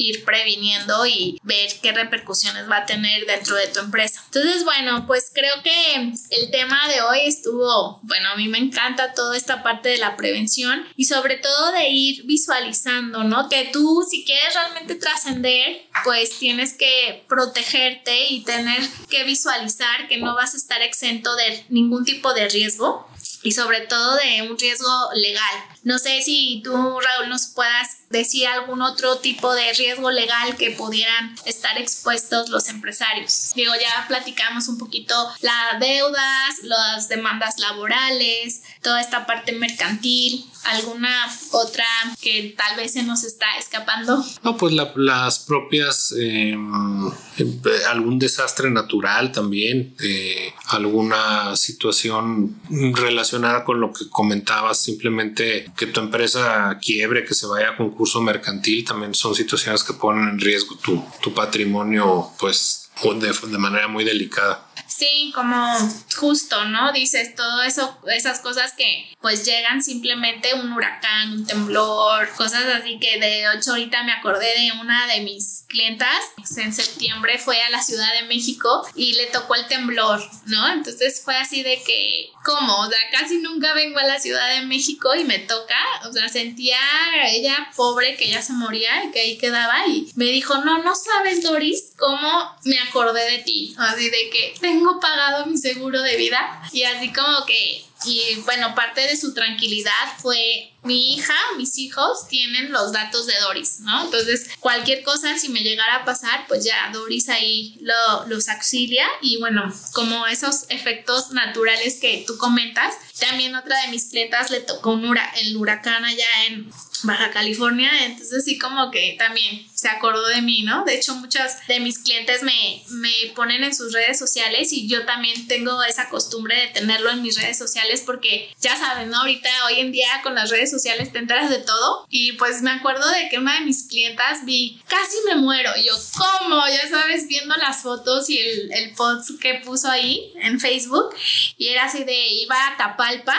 ir 0.00 0.24
previniendo 0.24 1.06
y 1.06 1.38
ver 1.42 1.68
qué 1.82 1.92
repercusiones 1.92 2.70
va 2.70 2.78
a 2.78 2.86
tener 2.86 3.26
dentro 3.26 3.54
de 3.56 3.68
tu 3.68 3.80
empresa. 3.80 4.22
Entonces, 4.26 4.64
bueno, 4.64 5.06
pues 5.06 5.30
creo 5.32 5.62
que 5.62 5.94
el 6.30 6.50
tema 6.50 6.88
de 6.88 7.02
hoy 7.02 7.20
estuvo, 7.26 8.00
bueno, 8.02 8.30
a 8.30 8.36
mí 8.36 8.48
me 8.48 8.58
encanta 8.58 9.12
toda 9.12 9.36
esta 9.36 9.62
parte 9.62 9.90
de 9.90 9.98
la 9.98 10.16
prevención 10.16 10.86
y 10.96 11.04
sobre 11.04 11.36
todo 11.36 11.72
de 11.72 11.90
ir 11.90 12.24
visualizando, 12.24 13.24
¿no? 13.24 13.48
Que 13.48 13.68
tú 13.72 14.06
si 14.08 14.24
quieres 14.24 14.54
realmente 14.54 14.94
trascender, 14.94 15.82
pues 16.04 16.38
tienes 16.38 16.72
que 16.74 17.24
protegerte 17.28 18.28
y 18.28 18.42
tener 18.42 18.80
que 19.10 19.24
visualizar 19.24 20.08
que 20.08 20.16
no 20.16 20.34
vas 20.34 20.54
a 20.54 20.56
estar 20.56 20.80
exento 20.80 21.36
de 21.36 21.64
ningún 21.68 22.04
tipo 22.04 22.32
de 22.32 22.48
riesgo 22.48 23.06
y 23.42 23.52
sobre 23.52 23.82
todo 23.82 24.16
de 24.16 24.42
un 24.42 24.58
riesgo 24.58 25.10
legal. 25.14 25.64
No 25.82 25.98
sé 25.98 26.22
si 26.22 26.60
tú, 26.62 26.72
Raúl, 26.72 27.28
nos 27.28 27.46
puedas 27.46 27.99
decir 28.10 28.48
algún 28.48 28.82
otro 28.82 29.18
tipo 29.18 29.54
de 29.54 29.72
riesgo 29.72 30.10
legal 30.10 30.56
que 30.56 30.72
pudieran 30.72 31.34
estar 31.46 31.78
expuestos 31.78 32.48
los 32.48 32.68
empresarios. 32.68 33.52
Digo, 33.54 33.72
ya 33.80 34.06
platicamos 34.08 34.66
un 34.68 34.78
poquito 34.78 35.14
las 35.40 35.78
deudas, 35.78 36.58
las 36.64 37.08
demandas 37.08 37.58
laborales, 37.60 38.62
toda 38.82 39.00
esta 39.00 39.26
parte 39.26 39.52
mercantil, 39.52 40.44
alguna 40.64 41.30
otra 41.52 41.86
que 42.20 42.54
tal 42.56 42.76
vez 42.76 42.92
se 42.92 43.04
nos 43.04 43.22
está 43.22 43.46
escapando. 43.58 44.24
No, 44.42 44.56
pues 44.56 44.74
las 44.96 45.38
propias, 45.38 46.12
em, 46.18 47.06
em, 47.38 47.60
algún 47.88 48.18
desastre 48.18 48.70
natural 48.70 49.30
también, 49.30 49.94
eh, 50.02 50.52
alguna 50.66 51.56
situación 51.56 52.60
relacionada 52.68 53.64
con 53.64 53.80
lo 53.80 53.92
que 53.92 54.08
comentabas, 54.08 54.82
simplemente 54.82 55.70
que 55.76 55.86
tu 55.86 56.00
empresa 56.00 56.76
quiebre, 56.80 57.24
que 57.24 57.34
se 57.34 57.46
vaya 57.46 57.70
a 57.70 57.76
concurso 58.00 58.22
mercantil, 58.22 58.82
también 58.82 59.14
son 59.14 59.34
situaciones 59.34 59.84
que 59.84 59.92
ponen 59.92 60.26
en 60.30 60.40
riesgo 60.40 60.74
tu, 60.76 61.04
tu 61.20 61.34
patrimonio, 61.34 62.30
pues 62.38 62.88
de, 63.02 63.30
de 63.48 63.58
manera 63.58 63.88
muy 63.88 64.04
delicada. 64.04 64.66
Sí, 65.00 65.32
como 65.34 65.78
justo, 66.14 66.62
¿no? 66.66 66.92
Dices 66.92 67.34
todo 67.34 67.62
eso, 67.62 67.98
esas 68.14 68.40
cosas 68.40 68.74
que 68.74 69.10
pues 69.22 69.46
llegan 69.46 69.82
simplemente 69.82 70.52
un 70.52 70.72
huracán, 70.72 71.32
un 71.32 71.46
temblor, 71.46 72.28
cosas 72.36 72.64
así 72.66 72.98
que 72.98 73.18
de 73.18 73.44
hecho 73.50 73.70
ahorita 73.70 74.02
me 74.04 74.12
acordé 74.12 74.46
de 74.58 74.72
una 74.78 75.06
de 75.06 75.20
mis 75.20 75.64
clientas, 75.68 76.18
en 76.56 76.72
septiembre 76.72 77.38
fue 77.38 77.62
a 77.62 77.70
la 77.70 77.82
Ciudad 77.82 78.12
de 78.20 78.26
México 78.26 78.86
y 78.94 79.14
le 79.14 79.26
tocó 79.26 79.54
el 79.54 79.66
temblor, 79.68 80.22
¿no? 80.46 80.70
Entonces 80.70 81.22
fue 81.24 81.36
así 81.36 81.62
de 81.62 81.82
que, 81.82 82.30
¿cómo? 82.44 82.80
O 82.80 82.90
sea, 82.90 82.98
casi 83.10 83.38
nunca 83.38 83.72
vengo 83.72 83.98
a 83.98 84.04
la 84.04 84.18
Ciudad 84.18 84.48
de 84.50 84.66
México 84.66 85.14
y 85.14 85.24
me 85.24 85.38
toca, 85.38 85.78
o 86.08 86.12
sea, 86.12 86.28
sentía 86.28 86.78
ella 87.26 87.70
pobre 87.76 88.16
que 88.16 88.28
ya 88.28 88.42
se 88.42 88.52
moría 88.52 89.04
y 89.04 89.12
que 89.12 89.20
ahí 89.20 89.38
quedaba 89.38 89.86
y 89.86 90.10
me 90.14 90.26
dijo, 90.26 90.58
no, 90.58 90.82
no 90.82 90.94
sabes, 90.94 91.42
Doris, 91.42 91.92
cómo 91.98 92.56
me 92.64 92.78
acordé 92.80 93.30
de 93.30 93.38
ti, 93.38 93.74
así 93.78 94.10
de 94.10 94.30
que 94.30 94.54
tengo 94.60 94.89
pagado 94.98 95.46
mi 95.46 95.56
seguro 95.58 96.02
de 96.02 96.16
vida 96.16 96.62
y 96.72 96.82
así 96.82 97.12
como 97.12 97.44
que 97.46 97.84
y 98.06 98.36
bueno, 98.46 98.74
parte 98.74 99.02
de 99.02 99.16
su 99.16 99.34
tranquilidad 99.34 99.92
fue 100.18 100.72
mi 100.82 101.14
hija, 101.14 101.34
mis 101.56 101.78
hijos 101.78 102.26
tienen 102.28 102.72
los 102.72 102.92
datos 102.92 103.26
de 103.26 103.38
Doris, 103.40 103.80
¿no? 103.80 104.04
Entonces, 104.04 104.50
cualquier 104.60 105.02
cosa, 105.02 105.36
si 105.38 105.48
me 105.48 105.60
llegara 105.60 105.96
a 105.96 106.04
pasar, 106.04 106.46
pues 106.48 106.64
ya 106.64 106.90
Doris 106.92 107.28
ahí 107.28 107.76
lo, 107.80 108.26
los 108.26 108.48
auxilia 108.48 109.06
y 109.20 109.38
bueno, 109.38 109.72
como 109.92 110.26
esos 110.26 110.64
efectos 110.70 111.32
naturales 111.32 111.98
que 112.00 112.24
tú 112.26 112.36
comentas, 112.38 112.94
también 113.18 113.54
otra 113.54 113.80
de 113.82 113.88
mis 113.88 114.06
clientas 114.06 114.50
le 114.50 114.60
tocó 114.60 114.90
un 114.92 115.10
el 115.10 115.56
huracán 115.56 116.04
allá 116.04 116.46
en 116.46 116.70
Baja 117.02 117.30
California, 117.30 117.90
entonces 118.04 118.44
sí 118.44 118.58
como 118.58 118.90
que 118.90 119.16
también 119.18 119.66
se 119.74 119.88
acordó 119.88 120.26
de 120.28 120.42
mí, 120.42 120.62
¿no? 120.62 120.84
De 120.84 120.94
hecho, 120.94 121.14
muchas 121.14 121.66
de 121.66 121.80
mis 121.80 121.98
clientes 121.98 122.42
me, 122.42 122.82
me 122.90 123.12
ponen 123.34 123.64
en 123.64 123.74
sus 123.74 123.92
redes 123.92 124.18
sociales 124.18 124.72
y 124.72 124.86
yo 124.86 125.06
también 125.06 125.48
tengo 125.48 125.82
esa 125.82 126.08
costumbre 126.10 126.56
de 126.56 126.66
tenerlo 126.68 127.10
en 127.10 127.22
mis 127.22 127.40
redes 127.40 127.56
sociales 127.56 128.02
porque 128.04 128.52
ya 128.60 128.76
saben, 128.76 129.10
¿no? 129.10 129.18
Ahorita, 129.18 129.48
hoy 129.66 129.80
en 129.80 129.92
día 129.92 130.20
con 130.22 130.34
las 130.34 130.50
redes 130.50 130.69
sociales 130.70 131.12
te 131.12 131.18
enteras 131.18 131.50
de 131.50 131.58
todo 131.58 132.06
y 132.08 132.32
pues 132.32 132.62
me 132.62 132.70
acuerdo 132.70 133.08
de 133.10 133.28
que 133.28 133.38
una 133.38 133.58
de 133.58 133.66
mis 133.66 133.88
clientas 133.88 134.44
vi, 134.44 134.80
casi 134.86 135.16
me 135.26 135.36
muero, 135.36 135.70
y 135.76 135.84
yo, 135.86 135.94
¿cómo? 136.16 136.62
Ya 136.68 136.88
sabes, 136.88 137.26
viendo 137.28 137.56
las 137.56 137.82
fotos 137.82 138.28
y 138.30 138.38
el, 138.38 138.72
el 138.72 138.94
post 138.94 139.30
que 139.40 139.54
puso 139.64 139.88
ahí 139.88 140.32
en 140.40 140.60
Facebook 140.60 141.14
y 141.56 141.68
era 141.68 141.84
así 141.84 142.04
de, 142.04 142.28
iba 142.28 142.68
a 142.68 142.76
Tapalpa 142.76 143.36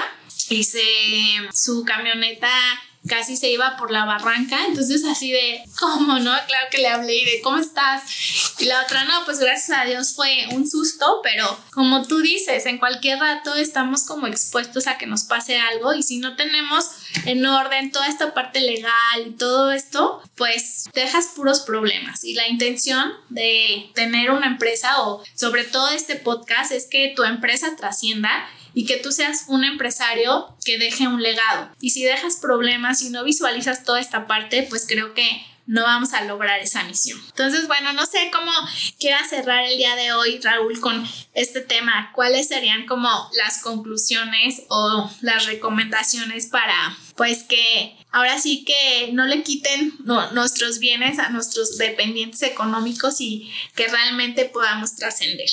y 0.50 0.64
se, 0.64 0.84
su 1.54 1.84
camioneta 1.86 2.50
casi 3.08 3.36
se 3.36 3.50
iba 3.50 3.78
por 3.78 3.92
la 3.92 4.06
barranca, 4.06 4.66
entonces 4.68 5.04
así 5.06 5.32
de, 5.32 5.64
¿cómo 5.80 6.20
no? 6.20 6.34
Claro 6.48 6.68
que 6.70 6.78
le 6.78 6.88
hablé 6.88 7.16
y 7.16 7.26
de, 7.26 7.42
¿cómo 7.42 7.58
estás? 7.58 8.04
Y 8.62 8.66
la 8.66 8.84
otra, 8.84 9.06
no, 9.06 9.26
pues 9.26 9.40
gracias 9.40 9.76
a 9.76 9.86
Dios 9.86 10.14
fue 10.14 10.46
un 10.52 10.70
susto, 10.70 11.20
pero 11.24 11.58
como 11.72 12.06
tú 12.06 12.22
dices, 12.22 12.68
en 12.68 12.78
cualquier 12.78 13.18
rato 13.18 13.56
estamos 13.56 14.04
como 14.04 14.28
expuestos 14.28 14.86
a 14.86 15.00
que 15.00 15.08
nos 15.08 15.24
pase 15.24 15.58
algo 15.58 15.96
y 15.96 16.04
si 16.04 16.20
no 16.20 16.36
tenemos 16.36 16.92
en 17.26 17.44
orden 17.44 17.92
toda 17.92 18.08
esta 18.08 18.36
parte 18.36 18.62
legal 18.62 19.26
y 19.26 19.32
todo 19.32 19.72
esto, 19.72 20.22
pues 20.36 20.88
dejas 20.94 21.30
puros 21.36 21.62
problemas. 21.62 22.24
Y 22.24 22.36
la 22.36 22.48
intención 22.48 23.12
de 23.30 23.90
tener 23.96 24.30
una 24.30 24.46
empresa 24.46 25.02
o 25.02 25.24
sobre 25.34 25.64
todo 25.64 25.90
este 25.90 26.16
podcast 26.18 26.72
es 26.72 26.86
que 26.86 27.14
tu 27.16 27.24
empresa 27.24 27.76
trascienda 27.76 28.48
y 28.76 28.86
que 28.86 28.98
tú 28.98 29.12
seas 29.12 29.46
un 29.48 29.64
empresario 29.64 30.56
que 30.64 30.78
deje 30.78 31.08
un 31.08 31.24
legado. 31.24 31.72
Y 31.80 31.90
si 31.90 32.04
dejas 32.04 32.38
problemas 32.38 33.02
y 33.02 33.10
no 33.10 33.24
visualizas 33.24 33.84
toda 33.84 34.00
esta 34.00 34.28
parte, 34.28 34.68
pues 34.70 34.86
creo 34.88 35.16
que 35.16 35.46
no 35.66 35.84
vamos 35.84 36.14
a 36.14 36.24
lograr 36.24 36.60
esa 36.60 36.84
misión. 36.84 37.20
Entonces, 37.28 37.68
bueno, 37.68 37.94
no 37.94 38.06
sé 38.06 38.30
cómo 38.32 38.52
quiera 39.00 39.26
cerrar 39.28 39.64
el 39.64 39.78
día 39.78 39.96
de 39.96 40.14
hoy, 40.14 40.40
Raúl, 40.40 40.80
con 40.80 41.08
este 41.34 41.62
tema. 41.62 42.12
¿Cuáles 42.14 42.48
serían 42.48 42.86
como 42.86 43.10
las 43.34 43.62
conclusiones 43.62 44.64
o 44.70 45.10
las 45.22 45.46
recomendaciones 45.46 46.48
para, 46.48 46.98
pues, 47.16 47.44
que 47.44 47.98
ahora 48.12 48.40
sí 48.40 48.66
que 48.66 49.12
no 49.14 49.26
le 49.26 49.44
quiten 49.44 49.94
nuestros 50.34 50.80
bienes 50.80 51.20
a 51.20 51.30
nuestros 51.30 51.78
dependientes 51.78 52.42
económicos 52.44 53.22
y 53.22 53.52
que 53.76 53.88
realmente 53.88 54.46
podamos 54.46 54.96
trascender? 54.96 55.50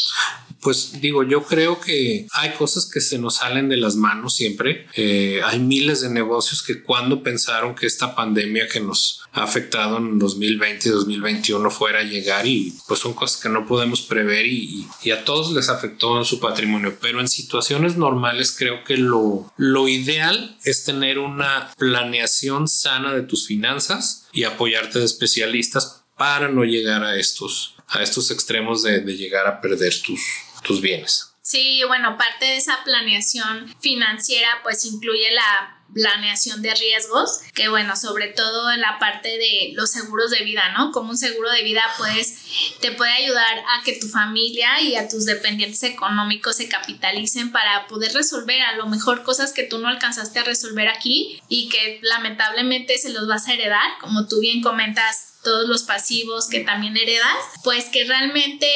Pues 0.61 1.01
digo, 1.01 1.23
yo 1.23 1.45
creo 1.45 1.81
que 1.81 2.27
hay 2.33 2.51
cosas 2.53 2.87
que 2.87 3.01
se 3.01 3.19
nos 3.19 3.37
salen 3.37 3.69
de 3.69 3.77
las 3.77 3.95
manos 3.97 4.35
siempre. 4.35 4.87
Eh, 4.97 5.41
hay 5.45 5.61
miles 5.61 6.01
de 6.01 6.11
negocios 6.11 6.63
que 6.63 6.83
cuando 6.83 7.23
pensaron 7.23 7.75
que 7.75 7.87
esta 7.87 8.15
pandemia 8.15 8.67
que 8.69 8.81
nos 8.81 9.23
ha 9.33 9.45
afectado 9.45 9.99
en 9.99 10.19
2020 10.19 10.89
y 10.89 10.93
2021 10.93 11.71
fuera 11.71 12.01
a 12.01 12.05
llegar 12.05 12.47
y 12.47 12.75
pues 12.87 13.01
son 13.01 13.15
cosas 13.15 13.41
que 13.41 13.49
no 13.49 13.67
podemos 13.67 14.03
prever 14.03 14.47
y, 14.47 14.87
a 15.13 15.25
todos 15.25 15.53
les 15.53 15.71
afectó 15.71 16.19
en 16.19 16.25
su 16.25 16.39
patrimonio. 16.41 16.99
Pero 17.01 17.21
en 17.21 17.29
situaciones 17.29 17.97
normales 17.97 18.55
creo 18.57 18.85
que 18.85 18.97
lo, 18.97 19.51
lo 19.57 19.89
ideal 19.89 20.59
es 20.65 20.85
tener 20.85 21.19
una 21.19 21.71
planeación 21.79 22.69
sana 22.69 23.15
de 23.15 23.23
tus 23.23 23.47
finanzas 23.47 24.27
y 24.33 24.45
apoyarte 24.45 24.99
de 24.99 25.07
especialistas 25.07 26.05
para 26.17 26.49
no 26.49 26.65
llegar 26.65 27.05
a 27.05 27.17
estos, 27.17 27.77
a 27.87 28.03
estos 28.03 28.31
extremos 28.31 28.83
de, 28.83 29.01
de 29.01 29.17
llegar 29.17 29.47
a 29.47 29.61
perder 29.61 29.95
tus, 30.03 30.21
tus 30.63 30.81
bienes. 30.81 31.35
Sí, 31.43 31.83
bueno, 31.87 32.19
parte 32.19 32.45
de 32.45 32.57
esa 32.59 32.85
planeación 32.85 33.75
financiera 33.81 34.61
pues 34.63 34.85
incluye 34.85 35.31
la 35.33 35.79
planeación 35.95 36.61
de 36.61 36.75
riesgos, 36.75 37.41
que 37.55 37.69
bueno, 37.69 37.97
sobre 37.97 38.29
todo 38.29 38.71
en 38.71 38.81
la 38.81 38.99
parte 38.99 39.29
de 39.29 39.73
los 39.75 39.91
seguros 39.91 40.31
de 40.31 40.45
vida, 40.45 40.71
¿no? 40.77 40.93
Como 40.93 41.11
un 41.11 41.17
seguro 41.17 41.51
de 41.51 41.63
vida 41.63 41.83
pues 41.97 42.77
te 42.81 42.93
puede 42.93 43.13
ayudar 43.13 43.59
a 43.61 43.83
que 43.83 43.95
tu 43.95 44.09
familia 44.09 44.81
y 44.83 44.97
a 44.97 45.09
tus 45.09 45.25
dependientes 45.25 45.83
económicos 45.85 46.57
se 46.57 46.69
capitalicen 46.69 47.51
para 47.51 47.87
poder 47.87 48.13
resolver 48.13 48.61
a 48.61 48.77
lo 48.77 48.87
mejor 48.87 49.23
cosas 49.23 49.53
que 49.53 49.63
tú 49.63 49.79
no 49.79 49.89
alcanzaste 49.89 50.41
a 50.41 50.45
resolver 50.45 50.89
aquí 50.89 51.41
y 51.49 51.69
que 51.71 51.99
lamentablemente 52.03 52.99
se 52.99 53.11
los 53.11 53.27
vas 53.27 53.49
a 53.49 53.55
heredar, 53.55 53.99
como 54.01 54.29
tú 54.29 54.41
bien 54.41 54.61
comentas 54.61 55.28
todos 55.43 55.69
los 55.69 55.83
pasivos 55.83 56.49
que 56.49 56.61
también 56.61 56.97
heredas, 56.97 57.37
pues 57.65 57.87
que 57.87 58.05
realmente 58.05 58.71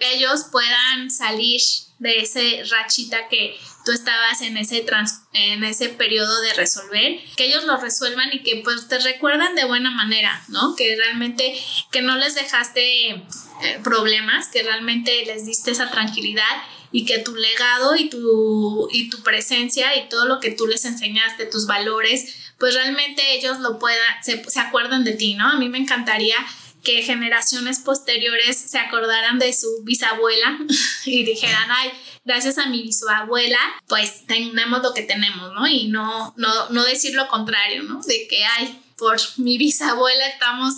ellos 0.00 0.46
puedan 0.50 1.10
salir 1.10 1.60
de 1.98 2.18
ese 2.18 2.62
rachita 2.70 3.28
que 3.28 3.56
tú 3.84 3.92
estabas 3.92 4.40
en 4.42 4.56
ese 4.56 4.80
trans, 4.80 5.20
en 5.32 5.62
ese 5.64 5.88
periodo 5.90 6.40
de 6.42 6.54
resolver, 6.54 7.20
que 7.36 7.46
ellos 7.46 7.64
lo 7.64 7.76
resuelvan 7.76 8.30
y 8.32 8.42
que 8.42 8.60
pues 8.64 8.88
te 8.88 8.98
recuerdan 8.98 9.54
de 9.54 9.64
buena 9.64 9.90
manera, 9.90 10.42
¿no? 10.48 10.74
Que 10.76 10.96
realmente 10.96 11.58
que 11.92 12.02
no 12.02 12.16
les 12.16 12.34
dejaste 12.34 13.22
eh, 13.62 13.80
problemas, 13.82 14.48
que 14.48 14.62
realmente 14.62 15.24
les 15.26 15.46
diste 15.46 15.70
esa 15.70 15.90
tranquilidad 15.90 16.62
y 16.92 17.04
que 17.04 17.18
tu 17.18 17.34
legado 17.34 17.96
y 17.96 18.08
tu, 18.08 18.88
y 18.92 19.10
tu 19.10 19.22
presencia 19.22 19.96
y 19.96 20.08
todo 20.08 20.26
lo 20.26 20.40
que 20.40 20.50
tú 20.50 20.66
les 20.66 20.84
enseñaste, 20.84 21.46
tus 21.46 21.66
valores, 21.66 22.52
pues 22.58 22.74
realmente 22.74 23.34
ellos 23.34 23.58
lo 23.60 23.78
puedan, 23.78 24.22
se, 24.22 24.42
se 24.48 24.60
acuerdan 24.60 25.04
de 25.04 25.12
ti, 25.12 25.34
¿no? 25.34 25.48
A 25.50 25.58
mí 25.58 25.68
me 25.68 25.78
encantaría 25.78 26.36
que 26.84 27.02
generaciones 27.02 27.80
posteriores 27.80 28.56
se 28.56 28.78
acordaran 28.78 29.38
de 29.38 29.52
su 29.52 29.82
bisabuela 29.82 30.58
y 31.04 31.24
dijeran, 31.24 31.68
ay, 31.70 31.90
gracias 32.24 32.58
a 32.58 32.66
mi 32.66 32.82
bisabuela, 32.82 33.58
pues 33.88 34.26
tenemos 34.26 34.82
lo 34.82 34.94
que 34.94 35.02
tenemos, 35.02 35.52
¿no? 35.52 35.66
Y 35.66 35.88
no, 35.88 36.34
no, 36.36 36.68
no 36.70 36.84
decir 36.84 37.14
lo 37.14 37.26
contrario, 37.26 37.82
¿no? 37.82 38.00
De 38.02 38.28
que, 38.28 38.44
ay, 38.44 38.80
por 39.04 39.18
mi 39.36 39.58
bisabuela 39.58 40.26
estamos 40.26 40.76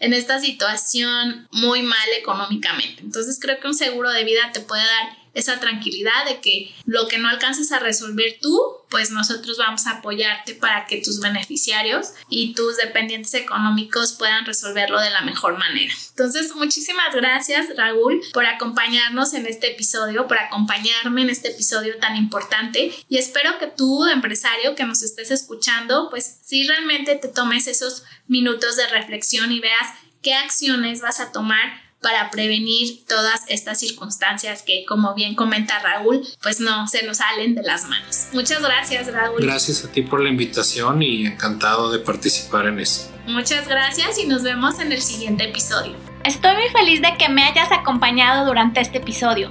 en 0.00 0.14
esta 0.14 0.40
situación 0.40 1.46
muy 1.50 1.82
mal 1.82 2.08
económicamente. 2.18 3.02
Entonces 3.02 3.38
creo 3.38 3.60
que 3.60 3.68
un 3.68 3.74
seguro 3.74 4.10
de 4.10 4.24
vida 4.24 4.50
te 4.52 4.60
puede 4.60 4.82
dar 4.82 5.25
esa 5.36 5.60
tranquilidad 5.60 6.24
de 6.26 6.40
que 6.40 6.74
lo 6.86 7.08
que 7.08 7.18
no 7.18 7.28
alcances 7.28 7.70
a 7.70 7.78
resolver 7.78 8.38
tú, 8.40 8.58
pues 8.88 9.10
nosotros 9.10 9.58
vamos 9.58 9.86
a 9.86 9.98
apoyarte 9.98 10.54
para 10.54 10.86
que 10.86 11.02
tus 11.02 11.20
beneficiarios 11.20 12.12
y 12.30 12.54
tus 12.54 12.78
dependientes 12.78 13.34
económicos 13.34 14.14
puedan 14.14 14.46
resolverlo 14.46 14.98
de 14.98 15.10
la 15.10 15.20
mejor 15.20 15.58
manera. 15.58 15.92
Entonces, 16.08 16.54
muchísimas 16.54 17.14
gracias 17.14 17.66
Raúl 17.76 18.22
por 18.32 18.46
acompañarnos 18.46 19.34
en 19.34 19.46
este 19.46 19.72
episodio, 19.72 20.26
por 20.26 20.38
acompañarme 20.38 21.20
en 21.20 21.30
este 21.30 21.50
episodio 21.50 21.98
tan 21.98 22.16
importante 22.16 22.94
y 23.06 23.18
espero 23.18 23.58
que 23.58 23.66
tú, 23.66 24.06
empresario 24.06 24.74
que 24.74 24.84
nos 24.84 25.02
estés 25.02 25.30
escuchando, 25.30 26.08
pues 26.08 26.40
si 26.46 26.66
realmente 26.66 27.14
te 27.16 27.28
tomes 27.28 27.66
esos 27.66 28.04
minutos 28.26 28.76
de 28.76 28.86
reflexión 28.86 29.52
y 29.52 29.60
veas 29.60 29.92
qué 30.22 30.32
acciones 30.32 31.02
vas 31.02 31.20
a 31.20 31.30
tomar 31.30 31.85
para 32.06 32.30
prevenir 32.30 33.04
todas 33.08 33.40
estas 33.48 33.80
circunstancias 33.80 34.62
que, 34.62 34.84
como 34.86 35.12
bien 35.14 35.34
comenta 35.34 35.80
Raúl, 35.80 36.24
pues 36.40 36.60
no 36.60 36.86
se 36.86 37.04
nos 37.04 37.16
salen 37.16 37.56
de 37.56 37.64
las 37.64 37.88
manos. 37.88 38.28
Muchas 38.32 38.62
gracias, 38.62 39.12
Raúl. 39.12 39.40
Gracias 39.40 39.84
a 39.84 39.90
ti 39.90 40.02
por 40.02 40.22
la 40.22 40.28
invitación 40.28 41.02
y 41.02 41.26
encantado 41.26 41.90
de 41.90 41.98
participar 41.98 42.68
en 42.68 42.78
eso. 42.78 43.10
Muchas 43.26 43.66
gracias 43.66 44.20
y 44.20 44.26
nos 44.28 44.44
vemos 44.44 44.78
en 44.78 44.92
el 44.92 45.02
siguiente 45.02 45.48
episodio. 45.48 45.96
Estoy 46.22 46.54
muy 46.54 46.68
feliz 46.68 47.02
de 47.02 47.16
que 47.18 47.28
me 47.28 47.42
hayas 47.42 47.72
acompañado 47.72 48.46
durante 48.46 48.80
este 48.80 48.98
episodio. 48.98 49.50